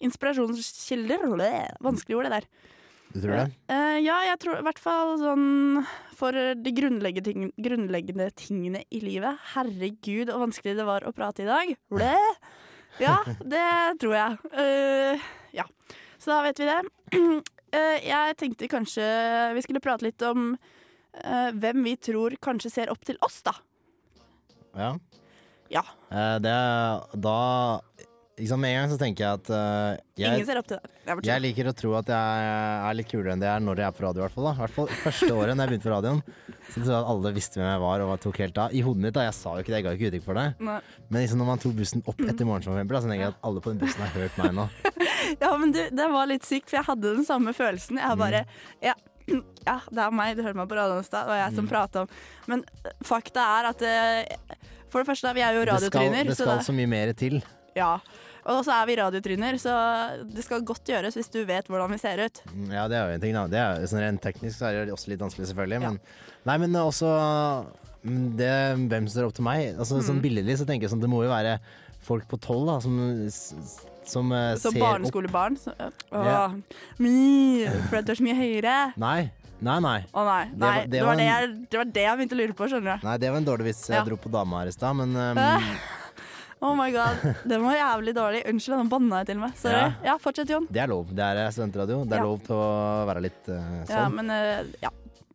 inspirasjonskilder. 0.00 1.24
Vanskelig 1.80 2.16
ord, 2.16 2.24
det 2.28 2.32
der. 2.32 2.46
Du 3.14 3.20
tror 3.22 3.32
det? 3.32 3.52
Eh, 3.72 3.98
ja, 4.04 4.18
jeg 4.28 4.38
tror 4.42 4.58
i 4.58 4.62
hvert 4.66 4.78
fall 4.78 5.16
sånn 5.18 5.86
for 6.14 6.32
de 6.32 6.72
grunnleggende, 6.76 7.24
ting, 7.24 7.52
grunnleggende 7.58 8.28
tingene 8.36 8.82
i 8.92 9.00
livet. 9.00 9.38
Herregud, 9.54 10.28
så 10.28 10.36
vanskelig 10.42 10.76
det 10.76 10.84
var 10.84 11.00
å 11.08 11.14
prate 11.16 11.40
i 11.40 11.48
dag. 11.48 11.72
Ja, 13.00 13.16
det 13.40 13.98
tror 14.02 14.12
jeg. 14.12 14.38
Eh, 14.52 15.20
ja, 15.56 15.64
så 16.18 16.32
da 16.34 16.42
vet 16.48 16.60
vi 16.62 16.68
det. 16.70 16.80
Eh, 17.68 17.98
jeg 18.00 18.36
tenkte 18.40 18.64
kanskje 18.72 19.04
vi 19.52 19.60
skulle 19.60 19.82
prate 19.84 20.06
litt 20.06 20.22
om 20.24 20.54
eh, 21.20 21.50
hvem 21.52 21.82
vi 21.84 21.92
tror 22.00 22.32
kanskje 22.40 22.70
ser 22.72 22.88
opp 22.88 23.02
til 23.04 23.18
oss, 23.20 23.42
da. 23.44 23.52
Ja. 24.72 24.94
Ja, 25.68 25.82
Eh, 26.08 26.38
Det 26.40 26.54
da 27.20 27.36
liksom 28.38 28.60
Med 28.62 28.70
en 28.72 28.80
gang 28.80 28.92
så 28.94 28.96
tenker 29.02 29.24
jeg 29.24 29.40
at 29.42 29.48
jeg, 30.16 30.30
ingen 30.32 30.46
ser 30.46 30.60
opp 30.62 30.68
til 30.70 30.78
deg. 30.80 31.10
Er 31.10 31.20
jeg 31.26 31.42
liker 31.42 31.68
å 31.68 31.74
tro 31.76 31.92
at 31.98 32.08
jeg 32.08 32.48
er 32.88 32.96
litt 32.96 33.08
kulere 33.10 33.34
enn 33.34 33.42
det 33.42 33.48
jeg 33.50 33.60
er 33.60 33.64
når 33.66 33.82
jeg 33.82 33.88
er 33.90 33.96
på 33.98 34.04
radio. 34.06 34.22
I 34.22 34.24
hvert 34.28 34.36
fall. 34.38 34.48
I 34.48 34.60
hvert 34.62 34.76
fall 34.76 34.90
Første 35.02 35.30
året 35.34 35.58
når 35.58 35.64
jeg 35.66 35.72
begynte 35.74 35.88
på 35.88 35.92
radioen, 35.92 36.20
så 36.70 36.76
tror 36.78 36.92
jeg 36.94 37.00
at 37.02 37.10
alle 37.12 37.32
visste 37.36 37.60
hvem 37.60 37.68
jeg 37.68 37.82
var 37.84 38.04
og 38.06 38.12
tok 38.24 38.38
helt 38.46 38.60
av. 38.64 38.72
I 38.78 38.84
hodet 38.86 39.02
mitt, 39.04 39.16
da. 39.18 39.26
Jeg 39.28 39.36
sa 39.36 39.56
jo 39.56 39.64
ikke 39.66 39.74
det, 39.74 39.80
jeg 39.82 39.86
ga 39.88 39.92
jo 39.92 39.98
ikke 40.00 40.10
uttrykk 40.12 40.26
for 40.30 40.40
det. 40.40 40.46
Nei. 40.70 40.78
Men, 41.10 41.20
liksom 41.20 41.42
når 41.42 41.50
man 41.50 41.62
tok 41.66 41.76
bussen 41.82 42.06
opp 42.06 42.22
etter 42.24 42.46
for 42.48 42.62
eksempel, 42.62 42.96
da, 42.96 43.02
så 43.02 43.10
tenker 43.12 43.26
jeg 43.26 43.34
at 43.34 43.42
alle 43.50 43.64
på 43.66 43.74
den 43.74 43.82
bussen 43.82 44.06
har 44.06 44.14
hørt 44.16 44.40
meg 44.40 44.56
nå. 44.62 44.68
ja, 45.44 45.50
men 45.60 45.72
du, 45.74 45.80
det 45.90 46.08
var 46.12 46.26
litt 46.30 46.44
sykt, 46.48 46.70
for 46.70 46.78
jeg 46.80 46.86
hadde 46.88 47.14
den 47.18 47.24
samme 47.28 47.52
følelsen. 47.56 47.98
Jeg 48.00 48.18
bare 48.20 48.44
ja, 48.84 48.94
ja, 49.68 49.76
det 49.92 50.02
er 50.06 50.14
meg, 50.14 50.36
du 50.38 50.42
hørte 50.46 50.56
meg 50.62 50.70
på 50.70 50.78
radioen 50.78 51.04
i 51.04 51.08
stad, 51.08 51.26
var 51.28 51.42
jeg 51.42 51.56
som 51.58 51.68
prata 51.68 52.06
om 52.06 52.12
Men 52.48 52.62
eh, 52.84 52.94
fakta 53.04 53.44
er 53.58 53.68
at 53.74 53.82
eh, 53.84 54.56
For 54.88 55.02
det 55.02 55.08
første, 55.10 55.34
vi 55.36 55.44
er 55.44 55.58
jo 55.58 55.66
Det 55.68 55.76
skal, 55.90 56.08
det 56.14 56.26
det 56.30 56.36
så 56.38 56.44
skal 56.46 56.56
det- 56.62 56.66
så 56.70 56.74
mye 56.78 56.88
mer 56.88 57.12
til. 57.12 57.40
Ja. 57.76 57.98
Og 58.48 58.62
så 58.64 58.72
er 58.72 58.86
vi 58.88 58.94
radiotryner, 58.96 59.58
så 59.60 59.72
det 60.24 60.42
skal 60.46 60.62
godt 60.64 60.88
gjøres 60.88 61.14
hvis 61.18 61.28
du 61.34 61.42
vet 61.44 61.66
hvordan 61.68 61.92
vi 61.92 61.98
ser 62.00 62.22
ut. 62.24 62.40
Mm, 62.54 62.70
Ja, 62.72 62.86
det 62.88 62.96
er 62.96 63.10
jo 63.10 63.14
en 63.18 63.20
ting, 63.20 63.34
da. 63.36 63.42
Det 63.52 63.58
er, 63.60 63.82
sånn 63.90 64.00
rent 64.00 64.22
teknisk 64.24 64.56
så 64.62 64.70
er 64.70 64.86
det 64.88 64.94
også 64.94 65.10
litt 65.12 65.20
vanskelig, 65.20 65.50
selvfølgelig. 65.50 65.80
Men, 65.84 65.98
nei, 66.48 66.56
men 66.64 66.72
også 66.80 67.10
mm, 68.08 68.24
det, 68.40 68.48
hvem 68.88 69.04
som 69.04 69.12
står 69.18 69.28
opp 69.28 69.36
til 69.36 69.44
meg. 69.44 69.66
Altså, 69.76 69.98
Mm. 70.00 70.06
Sånn 70.08 70.22
billedlig 70.24 70.56
så 70.62 70.64
tenker 70.66 70.88
jeg 70.88 70.94
sånn 70.94 71.04
Det 71.04 71.10
må 71.12 71.20
jo 71.26 71.28
være 71.30 71.58
folk 72.08 72.24
på 72.30 72.40
tolv 72.40 72.66
da, 72.72 72.78
som, 72.80 72.96
som 74.08 74.32
uh, 74.32 74.54
Som 74.60 74.74
barneskolebarn. 74.80 75.56
Så, 75.60 75.74
uh, 75.78 75.90
yeah. 76.12 76.54
mi, 76.98 77.66
for 77.90 78.00
du 78.02 78.12
er 78.14 78.18
så 78.20 78.24
mye 78.26 78.38
høyere. 78.38 78.78
Nei, 79.00 79.30
Nei, 79.58 79.74
nei. 79.82 79.96
Å 80.14 80.22
nei. 80.22 80.42
Det 80.52 80.58
nei 80.62 80.68
var- 80.68 80.84
det, 80.86 80.90
det 80.92 81.00
var 81.02 81.12
en- 81.18 81.26
jeg, 81.26 81.46
det 81.72 81.78
var 81.80 81.88
det 81.96 82.02
jeg 82.04 82.18
begynte 82.18 82.36
å 82.36 82.38
lure 82.38 82.54
på, 82.54 82.66
skjønner 82.70 83.00
du. 83.00 83.06
Nei, 83.08 83.16
Det 83.18 83.30
var 83.32 83.38
en 83.40 83.46
dårlig 83.48 83.64
vits 83.66 83.80
jeg 83.88 83.96
Ja. 83.98 84.04
dro 84.06 84.16
på 84.16 84.30
dama 84.30 84.60
her 84.60 84.68
i 84.70 84.74
stad, 84.76 84.94
men 85.00 85.16
um, 85.18 85.38
Oh 86.62 86.74
my 86.78 86.90
god. 86.90 87.18
Den 87.46 87.62
var 87.62 87.74
jævlig 87.78 88.14
dårlig. 88.14 88.42
Unnskyld, 88.50 88.78
den 88.82 88.88
banna 88.90 89.20
jeg 89.22 89.28
til 89.32 89.38
meg. 89.42 89.52
Sorry. 89.58 89.78
Ja. 89.78 89.90
Ja, 90.04 90.14
fortsett, 90.22 90.50
Jon. 90.50 90.66
det 90.70 90.80
er 90.82 90.88
lov. 90.90 91.10
Det 91.14 91.22
er 91.26 91.36
eh, 91.44 91.50
studentradio. 91.54 92.00
Det 92.04 92.16
er 92.16 92.22
Ja. 92.22 92.26
lov 92.26 92.40
til 92.46 92.54
å 92.56 93.06
være 93.10 93.22
litt 93.22 93.50
uh, 93.50 93.58
sånn. 93.86 93.94
Ja, 93.94 94.08
men 94.08 94.30
eh, 94.34 94.64
ja. 94.82 94.90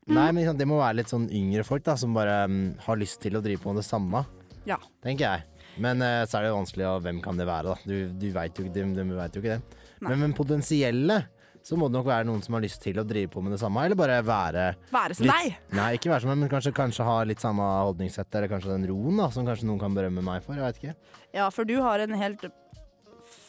Nei, 0.08 0.26
men 0.32 0.42
liksom, 0.44 0.58
det 0.60 0.68
må 0.68 0.80
være 0.82 0.98
litt 1.00 1.12
sånn 1.14 1.30
yngre 1.32 1.64
folk 1.64 1.84
da, 1.84 1.96
som 1.96 2.14
bare 2.16 2.42
um, 2.52 2.58
har 2.88 3.00
lyst 3.00 3.22
til 3.24 3.36
å 3.40 3.44
drive 3.44 3.60
på 3.64 3.72
med 3.72 3.80
det 3.84 3.88
samme, 3.88 4.26
Ja. 4.68 4.76
tenker 5.04 5.24
jeg. 5.30 5.44
Men 5.82 6.02
eh, 6.06 6.24
så 6.30 6.38
er 6.38 6.46
det 6.46 6.52
jo 6.52 6.60
vanskelig, 6.60 6.90
og 6.90 7.06
hvem 7.06 7.22
kan 7.24 7.40
det 7.40 7.48
være, 7.50 7.74
da? 7.74 7.88
Du, 7.88 8.12
du 8.20 8.28
veit 8.36 8.60
jo, 8.60 8.68
de, 8.68 8.84
de 8.94 9.08
vet 9.14 9.38
jo 9.38 9.42
ikke 9.44 9.56
det. 9.56 9.80
Men, 10.04 10.20
men 10.22 10.36
potensielle 10.38 11.24
så 11.64 11.78
må 11.80 11.88
det 11.88 11.96
nok 11.96 12.10
være 12.10 12.28
noen 12.28 12.42
som 12.44 12.58
har 12.58 12.64
lyst 12.66 12.82
til 12.84 12.98
å 13.00 13.06
drive 13.08 13.30
på 13.32 13.42
med 13.44 13.54
det 13.56 13.62
samme, 13.62 13.86
eller 13.88 13.96
bare 13.96 14.18
være 14.28 14.66
Være 14.92 15.16
som 15.16 15.30
deg. 15.30 15.54
Nei, 15.78 15.94
ikke 15.96 16.12
være 16.12 16.26
som 16.26 16.34
meg, 16.34 16.42
men 16.42 16.52
kanskje, 16.52 16.74
kanskje 16.76 17.06
ha 17.08 17.22
litt 17.28 17.44
samme 17.44 17.64
holdningssett, 17.64 18.28
eller 18.36 18.52
kanskje 18.52 18.74
den 18.74 18.88
roen 18.90 19.22
da, 19.22 19.30
som 19.32 19.48
kanskje 19.48 19.70
noen 19.70 19.80
kan 19.80 19.96
berømme 19.96 20.26
meg 20.28 20.44
for. 20.44 20.60
Jeg 20.60 20.66
vet 20.68 20.82
ikke. 20.82 21.22
Ja, 21.40 21.48
for 21.56 21.70
du 21.70 21.78
har 21.80 22.04
en 22.04 22.18
helt 22.20 22.44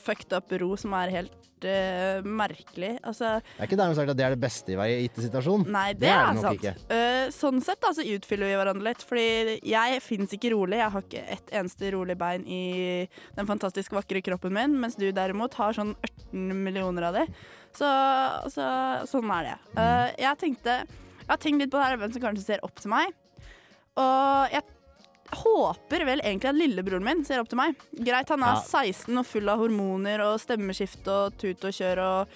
fucked 0.05 0.33
up 0.37 0.53
ro 0.61 0.75
som 0.81 0.93
er 1.01 1.13
helt 1.15 1.65
uh, 1.65 2.21
merkelig. 2.27 2.93
Altså, 3.07 3.39
Det 3.45 3.63
er 3.63 3.69
ikke 3.71 3.79
dermed 3.81 3.97
sagt 3.99 4.13
at 4.13 4.19
det 4.21 4.27
er 4.27 4.35
det 4.35 4.41
beste 4.43 4.75
i 4.75 4.79
hver 4.79 4.91
gitte 4.93 5.25
situasjon. 5.25 5.65
nei, 5.73 5.87
det, 5.95 6.03
Det 6.05 6.11
er 6.13 6.19
er, 6.19 6.27
det 6.27 6.37
nok 6.39 6.45
sant. 6.45 6.61
ikke. 6.61 6.75
Uh, 6.93 7.33
sånn 7.35 7.63
sett 7.65 7.81
da, 7.85 7.93
så 7.97 8.05
utfyller 8.15 8.51
vi 8.53 8.59
hverandre 8.61 8.89
litt. 8.91 9.05
Fordi 9.09 9.27
jeg 9.71 10.03
fins 10.05 10.37
ikke 10.37 10.53
rolig. 10.55 10.81
Jeg 10.83 10.95
har 10.97 11.07
ikke 11.09 11.25
ett 11.39 11.55
eneste 11.61 11.93
rolig 11.97 12.19
bein 12.21 12.45
i 12.45 12.63
den 13.39 13.49
fantastisk 13.49 13.97
vakre 13.97 14.21
kroppen 14.27 14.53
min, 14.57 14.77
mens 14.85 14.99
du 15.01 15.07
derimot 15.15 15.57
har 15.61 15.77
sånn 15.77 15.95
18 16.05 16.53
millioner 16.67 17.09
av 17.11 17.21
det. 17.23 17.27
Så, 17.75 17.89
så 18.55 18.69
sånn 19.11 19.33
er 19.41 19.49
det. 19.51 19.57
Uh, 19.75 20.09
jeg 20.21 20.39
tenkte 20.45 20.77
Jeg 20.85 21.31
har 21.33 21.41
tenkt 21.41 21.65
litt 21.65 21.73
på 21.73 21.81
det 21.81 21.89
her, 21.89 21.97
hvem 22.03 22.13
som 22.13 22.23
kanskje 22.29 22.45
ser 22.53 22.65
opp 22.67 22.77
til 22.85 22.93
meg. 22.93 23.15
Og 23.97 24.51
jeg 24.53 24.67
håper 25.33 26.05
vel 26.07 26.21
egentlig 26.21 26.51
at 26.51 26.59
lillebroren 26.59 27.05
min 27.05 27.25
ser 27.25 27.41
opp 27.41 27.49
til 27.49 27.59
meg. 27.61 27.77
Greit, 27.97 28.29
han 28.29 28.43
er 28.43 28.59
Ja. 28.59 28.63
16 28.63 29.19
og 29.19 29.27
full 29.27 29.49
av 29.49 29.59
hormoner 29.59 30.21
og 30.21 30.41
stemmeskift 30.41 31.09
og 31.09 31.37
tut 31.39 31.65
og 31.65 31.73
kjør 31.73 32.03
og 32.05 32.29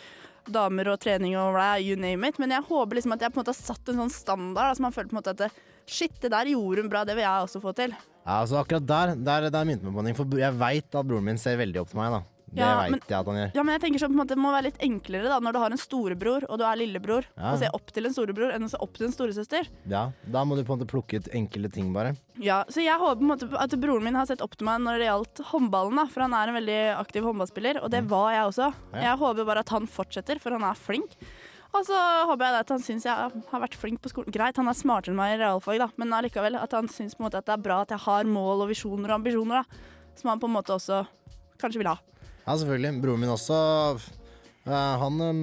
damer 0.48 0.88
og 0.88 1.00
trening 1.00 1.36
og 1.36 1.52
blæ, 1.54 1.78
you 1.84 1.96
name 1.96 2.28
it. 2.28 2.38
Men 2.38 2.50
jeg 2.50 2.62
håper 2.64 2.96
liksom 2.96 3.12
at 3.12 3.20
jeg 3.20 3.32
på 3.32 3.40
en 3.40 3.44
måte 3.44 3.52
har 3.54 3.60
satt 3.60 3.88
en 3.88 4.00
sånn 4.02 4.14
standard 4.14 4.76
som 4.76 4.76
som 4.76 4.82
man 4.88 4.92
føler 4.92 5.08
på 5.10 5.16
en 5.16 5.20
måte 5.20 5.34
at 5.34 5.42
det, 5.44 5.50
shit, 5.86 6.14
det 6.20 6.30
der 6.30 6.46
gjorde 6.46 6.82
hun 6.82 6.88
bra, 6.88 7.04
det 7.04 7.16
vil 7.16 7.24
jeg 7.26 7.44
også 7.44 7.60
få 7.60 7.74
til. 7.76 7.90
Ja, 8.24 8.40
altså 8.42 8.58
akkurat 8.62 8.86
der, 8.86 9.14
der, 9.16 9.50
der 9.50 9.64
minte 9.64 9.84
meg 9.84 9.94
på 9.94 10.02
noe, 10.04 10.14
for 10.14 10.38
jeg 10.38 10.58
veit 10.58 10.94
at 10.94 11.06
broren 11.06 11.24
min 11.24 11.38
ser 11.40 11.56
veldig 11.56 11.80
opp 11.80 11.88
til 11.92 12.00
meg, 12.00 12.12
da. 12.12 12.22
Det 12.48 12.58
Ja, 12.64 12.88
men- 12.88 13.00
jeg 13.06 13.12
at 13.18 13.26
han 13.26 13.34
gjør. 13.36 13.50
Ja, 13.54 13.62
men 13.62 13.72
jeg 13.78 13.82
tenker 13.82 13.98
sånn 14.00 14.08
på 14.08 14.16
en 14.18 14.22
måte 14.26 14.28
Det 14.34 14.38
må 14.38 14.50
være 14.52 14.62
litt 14.64 14.78
enklere 14.80 15.28
da 15.28 15.38
når 15.40 15.52
du 15.52 15.58
har 15.58 15.70
en 15.70 15.76
storebror 15.78 16.44
og 16.48 16.58
du 16.58 16.64
er 16.64 16.76
lillebror, 16.76 17.24
Ja. 17.36 17.52
å 17.52 17.58
se 17.58 17.68
opp 17.74 17.92
til 17.92 18.06
en 18.06 18.12
storebror 18.14 18.52
enn 18.54 18.64
å 18.64 18.70
se 18.70 18.76
opp 18.80 18.94
til 18.96 19.06
en 19.06 19.12
storesøster. 19.12 19.68
Ja, 19.86 20.12
da 20.30 20.44
må 20.44 20.56
du 20.56 20.64
på 20.64 20.72
en 20.72 20.78
måte 20.80 20.88
plukke 20.88 21.16
ut 21.20 21.28
enkle 21.32 21.70
ting, 21.70 21.92
bare. 21.92 22.16
Ja, 22.40 22.64
så 22.68 22.82
jeg 22.82 22.98
håper 22.98 23.16
på 23.18 23.20
en 23.20 23.28
måte 23.38 23.60
at 23.60 23.70
broren 23.80 24.02
min 24.02 24.14
har 24.14 24.24
sett 24.26 24.40
opp 24.40 24.56
til 24.56 24.64
meg 24.64 24.80
når 24.80 24.98
det 24.98 25.08
gjaldt 25.08 25.44
håndballen, 25.52 25.96
da, 25.96 26.06
for 26.06 26.20
han 26.22 26.32
er 26.32 26.48
en 26.48 26.54
veldig 26.54 26.96
aktiv 26.98 27.22
håndballspiller, 27.22 27.82
og 27.82 27.90
det 27.90 28.08
var 28.08 28.32
jeg 28.32 28.44
også. 28.48 28.72
Mm. 28.72 28.94
Ja. 28.94 29.00
Jeg 29.12 29.18
håper 29.18 29.44
bare 29.46 29.58
at 29.58 29.68
han 29.68 29.86
fortsetter, 29.86 30.40
for 30.40 30.50
han 30.50 30.62
er 30.62 30.74
flink. 30.74 31.10
Og 31.74 31.84
så 31.84 31.92
håper 32.24 32.38
jeg 32.48 32.60
at 32.60 32.68
han 32.70 32.78
syns 32.80 33.04
jeg 33.04 33.14
har 33.14 33.60
vært 33.60 33.74
flink 33.76 34.00
på 34.00 34.08
skolen. 34.08 34.32
Greit, 34.32 34.56
han 34.56 34.68
er 34.68 34.72
smartere 34.72 35.10
enn 35.12 35.16
meg 35.16 35.38
i 35.38 35.42
realfag, 35.44 35.78
da, 35.78 35.88
men 35.98 36.08
allikevel 36.16 36.56
at 36.56 36.72
han 36.72 36.88
syns 36.88 37.14
på 37.14 37.20
en 37.20 37.28
måte 37.28 37.36
at 37.36 37.44
det 37.44 37.52
er 37.58 37.62
bra 37.62 37.82
at 37.82 37.88
jeg 37.90 37.98
har 38.00 38.24
mål 38.24 38.62
og 38.62 38.68
visjoner 38.70 39.10
og 39.12 39.20
ambisjoner, 39.20 39.62
da, 39.62 39.64
som 40.16 40.30
han 40.30 40.40
på 40.40 40.48
en 40.48 40.54
måte 40.56 40.72
også 40.72 41.06
kanskje 41.60 41.76
vil 41.82 41.88
ha. 41.92 41.98
Ja, 42.48 42.56
selvfølgelig. 42.56 42.94
Broren 43.04 43.20
min 43.20 43.34
også 43.36 43.56
Uh, 44.68 44.98
Han 45.00 45.20
um, 45.22 45.38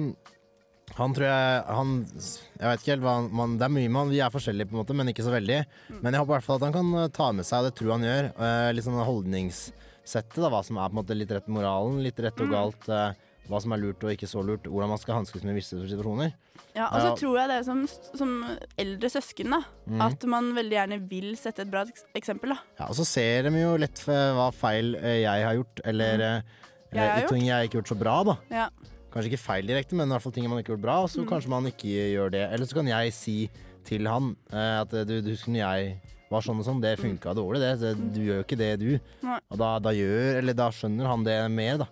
Han 0.94 1.14
tror 1.16 1.26
jeg 1.26 1.62
Han 1.74 1.92
Jeg 2.06 2.68
vet 2.68 2.82
ikke 2.82 2.92
helt 2.92 3.02
hva 3.02 3.14
han 3.18 3.28
man, 3.34 3.56
Det 3.58 3.66
er 3.66 3.72
mye 3.74 3.88
med 3.90 4.00
han. 4.04 4.12
Vi 4.14 4.20
er 4.22 4.30
forskjellige, 4.30 4.68
på 4.70 4.76
en 4.76 4.82
måte, 4.84 4.94
men 4.94 5.10
ikke 5.10 5.24
så 5.26 5.32
veldig. 5.34 5.56
Men 5.98 6.14
jeg 6.14 6.20
håper 6.22 6.30
i 6.30 6.36
hvert 6.36 6.46
fall 6.46 6.60
at 6.60 6.66
han 6.68 6.76
kan 6.76 6.92
eh, 7.00 7.08
ta 7.16 7.30
med 7.34 7.46
seg, 7.48 7.58
og 7.58 7.66
det 7.66 7.74
tror 7.80 7.94
han 7.96 8.06
gjør, 8.06 8.28
uh, 8.38 8.68
litt 8.76 8.86
sånn 8.86 9.00
holdningssettet. 9.08 10.36
Da, 10.38 10.50
hva 10.52 10.60
som 10.66 10.78
er 10.78 10.90
på 10.90 10.94
en 10.94 11.00
måte 11.00 11.16
litt 11.16 11.32
rett 11.34 11.48
moralen, 11.50 11.98
litt 12.04 12.20
rett 12.22 12.42
og 12.44 12.52
galt. 12.52 12.86
Uh, 12.86 13.10
hva 13.46 13.60
som 13.62 13.74
er 13.74 13.78
lurt 13.82 14.02
og 14.06 14.10
ikke 14.14 14.26
så 14.30 14.42
lurt. 14.46 14.66
Hvordan 14.66 14.90
man 14.94 14.98
skal 15.02 15.18
hanskes 15.20 15.44
med 15.46 15.54
visse 15.58 15.78
situasjoner. 15.78 16.32
Ja, 16.76 16.86
og 16.90 17.02
så 17.02 17.10
tror 17.20 17.36
jeg 17.40 17.50
det 17.52 17.58
som, 17.66 17.82
som 18.18 18.32
eldre 18.78 19.10
søsken, 19.12 19.52
da, 19.54 19.60
Mm. 19.86 20.00
at 20.02 20.24
man 20.30 20.52
veldig 20.56 20.74
gjerne 20.78 21.00
vil 21.10 21.28
sette 21.38 21.62
et 21.62 21.70
bra 21.70 21.84
eksempel, 22.18 22.54
da. 22.54 22.58
Ja, 22.80 22.88
og 22.90 22.96
så 22.98 23.04
ser 23.06 23.46
de 23.46 23.60
jo 23.60 23.76
lett 23.78 24.02
hva 24.06 24.48
feil 24.54 24.94
jeg 24.98 25.44
har 25.46 25.54
gjort, 25.58 25.82
eller 25.84 26.24
Mm. 26.42 26.54
Jeg 26.92 27.10
har 27.10 27.28
ting 27.28 27.46
jeg 27.46 27.68
ikke 27.68 27.78
har 27.78 27.82
gjort 27.82 27.88
så 27.92 27.98
bra, 27.98 28.16
da. 28.24 28.36
Ja. 28.50 28.68
Kanskje 29.12 29.30
ikke 29.32 29.40
feil 29.46 29.66
direkte, 29.66 29.96
men 29.96 30.08
i 30.08 30.12
hvert 30.14 30.22
fall 30.26 30.32
ting 30.36 30.48
man 30.48 30.58
ikke 30.60 30.72
har 30.72 30.76
gjort 30.76 30.84
bra. 30.86 30.96
Og 31.02 31.08
Mm. 31.08 31.14
så 31.14 31.24
kanskje 31.30 31.48
man 31.48 31.66
ikke 31.66 31.94
gjør 32.12 32.30
det. 32.30 32.44
Eller 32.52 32.66
så 32.66 32.74
kan 32.74 32.86
jeg 32.86 33.12
si 33.16 33.36
til 33.84 34.06
han 34.06 34.36
eh, 34.52 34.80
at 34.82 34.92
eh, 34.92 35.04
du, 35.08 35.20
du 35.22 35.30
husker 35.30 35.52
når 35.54 35.62
jeg 35.62 36.00
var 36.30 36.42
sånn 36.42 36.58
og 36.58 36.64
sånn, 36.66 36.80
det 36.82 36.96
funka 36.98 37.32
dårlig, 37.38 37.60
det. 37.62 37.72
Så 37.80 37.94
du 37.94 38.20
gjør 38.20 38.40
jo 38.42 38.44
ikke 38.44 38.58
det, 38.58 38.70
du. 38.82 38.88
Mm. 39.22 39.30
Nei. 39.30 39.40
Og 39.50 39.58
da, 39.58 39.78
da 39.78 39.92
gjør 39.94 40.40
Eller 40.42 40.54
da 40.58 40.70
skjønner 40.74 41.06
han 41.06 41.24
det 41.24 41.36
mer, 41.54 41.78
da. 41.84 41.86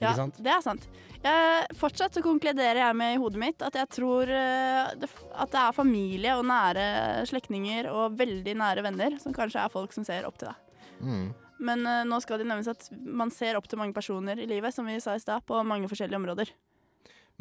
Ja, 0.00 0.10
Ikke 0.10 0.16
sant? 0.16 0.38
det 0.42 0.50
er 0.52 0.60
sant. 0.64 0.88
Jeg, 1.24 1.66
fortsatt 1.80 2.12
så 2.12 2.20
konkluderer 2.20 2.76
jeg 2.82 2.96
med 2.98 3.14
i 3.14 3.20
hodet 3.22 3.38
mitt 3.40 3.62
at 3.64 3.72
jeg 3.78 3.88
tror 3.94 4.28
eh, 4.28 4.90
det, 5.00 5.08
at 5.32 5.52
det 5.54 5.60
er 5.62 5.72
familie 5.72 6.34
og 6.36 6.44
nære 6.44 6.88
slektninger 7.30 7.86
og 7.92 8.18
veldig 8.18 8.56
nære 8.60 8.82
venner 8.84 9.16
som 9.22 9.32
kanskje 9.32 9.62
er 9.62 9.72
folk 9.72 9.94
som 9.96 10.04
ser 10.04 10.26
opp 10.28 10.36
til 10.36 10.50
deg. 10.50 10.82
Mm. 11.00 11.30
Men 11.64 11.86
uh, 11.88 12.02
nå 12.08 12.20
skal 12.24 12.42
det 12.42 12.48
nevnes 12.50 12.70
at 12.70 12.88
man 12.92 13.32
ser 13.34 13.58
opp 13.58 13.68
til 13.70 13.80
mange 13.80 13.96
personer 13.96 14.40
i 14.40 14.48
livet, 14.50 14.74
som 14.74 14.86
vi 14.88 15.00
sa 15.02 15.16
i 15.16 15.22
stad, 15.22 15.46
på 15.48 15.62
mange 15.66 15.90
forskjellige 15.90 16.20
områder. 16.20 16.54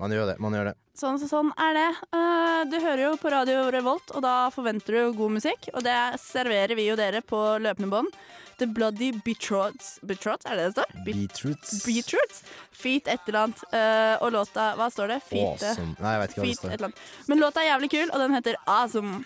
Man 0.02 0.10
gjør 0.10 0.32
det. 0.32 0.40
man 0.42 0.56
gjør 0.58 0.72
det 0.72 0.78
Sånn, 0.98 1.20
så 1.22 1.28
sånn 1.30 1.50
er 1.62 1.74
det. 1.78 1.90
Uh, 2.14 2.62
du 2.70 2.78
hører 2.82 3.04
jo 3.08 3.12
på 3.22 3.30
Radio 3.34 3.68
Revolt, 3.74 4.14
og 4.14 4.24
da 4.26 4.48
forventer 4.54 4.94
du 4.98 5.18
god 5.18 5.36
musikk. 5.40 5.68
Og 5.74 5.82
det 5.86 5.98
serverer 6.22 6.74
vi 6.78 6.88
jo 6.88 6.98
dere 6.98 7.22
på 7.26 7.40
løpende 7.62 7.90
bånd. 7.90 8.18
The 8.60 8.68
Bloody 8.70 9.10
Betrots 9.26 9.96
Betrots, 10.06 10.46
er 10.46 10.60
det 10.60 10.68
det 10.68 10.74
står? 10.76 10.92
Be 11.06 11.16
Beetroots. 11.18 11.72
Beetroots? 11.88 12.44
Feet 12.72 13.10
et 13.10 13.26
eller 13.28 13.48
annet. 13.48 13.64
Uh, 13.74 14.16
og 14.22 14.36
låta 14.38 14.70
Hva 14.78 14.92
står 14.94 15.16
det? 15.16 15.20
Feet, 15.26 15.66
Awesome. 15.66 15.96
Nei, 15.98 16.14
jeg 16.14 16.22
vet 16.22 16.36
ikke 16.36 16.44
hva 16.44 16.52
det 16.52 16.60
står. 16.62 17.10
Men 17.34 17.42
låta 17.42 17.64
er 17.64 17.72
jævlig 17.72 17.90
kul, 17.96 18.06
og 18.12 18.22
den 18.22 18.38
heter 18.38 18.62
Awesome. 18.70 19.24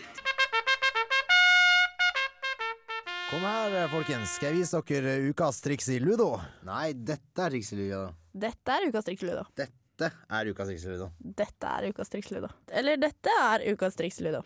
Kom 3.27 3.43
her, 3.43 3.73
folkens. 3.91 4.37
Skal 4.37 4.53
jeg 4.53 4.61
vise 4.61 4.79
dere 4.87 5.17
ukas 5.27 5.57
triks 5.59 5.89
i 5.91 5.97
ludo? 5.99 6.29
Nei, 6.63 6.93
dette 6.95 7.43
er 7.43 7.51
triks 7.51 7.73
i 7.75 7.81
ludo. 7.81 8.05
Dette 8.31 8.71
er 8.71 8.87
ukas 8.87 9.09
Ludo. 9.19 9.43
Dette 9.57 10.07
er 10.31 10.47
ukas 10.53 10.69
triks 10.69 10.85
i 10.85 10.91
ludo. 10.93 11.09
Dette 11.19 11.67
er 11.67 11.87
ukas 11.89 12.13
Ludo. 12.31 12.49
Eller 12.71 12.99
dette 13.01 13.33
er 13.41 13.65
ukas 13.73 13.97
Ludo. 14.21 14.43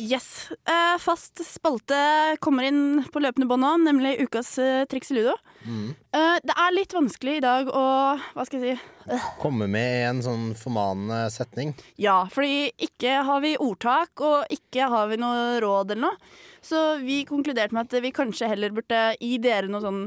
Yes. 0.00 0.50
Eh, 0.66 0.96
fast 0.98 1.44
spalte 1.44 2.36
kommer 2.40 2.64
inn 2.64 3.04
på 3.12 3.20
løpende 3.20 3.46
bånd 3.46 3.62
nå, 3.62 3.76
nemlig 3.84 4.16
ukas 4.24 4.58
uh, 4.58 4.86
ludo. 5.14 5.36
Mm. 5.62 5.94
Eh, 6.10 6.38
det 6.42 6.56
er 6.56 6.74
litt 6.74 6.92
vanskelig 6.96 7.36
i 7.36 7.44
dag 7.44 7.68
å 7.68 7.84
Hva 8.34 8.46
skal 8.48 8.64
jeg 8.64 8.78
si? 8.80 9.20
Komme 9.38 9.68
med 9.68 10.08
en 10.08 10.24
sånn 10.24 10.54
formanende 10.56 11.28
setning. 11.30 11.74
Ja, 12.00 12.24
fordi 12.32 12.72
ikke 12.82 13.20
har 13.28 13.44
vi 13.44 13.54
ordtak, 13.60 14.18
og 14.18 14.50
ikke 14.50 14.88
har 14.88 15.12
vi 15.12 15.20
noe 15.20 15.60
råd 15.62 15.92
eller 15.92 16.08
noe. 16.08 16.34
Så 16.64 16.80
vi 17.04 17.22
konkluderte 17.28 17.76
med 17.76 17.86
at 17.90 18.02
vi 18.04 18.12
kanskje 18.14 18.48
heller 18.48 18.72
burde 18.72 19.00
gi 19.20 19.36
dere 19.42 19.68
noe 19.68 19.84
sånn 19.84 19.98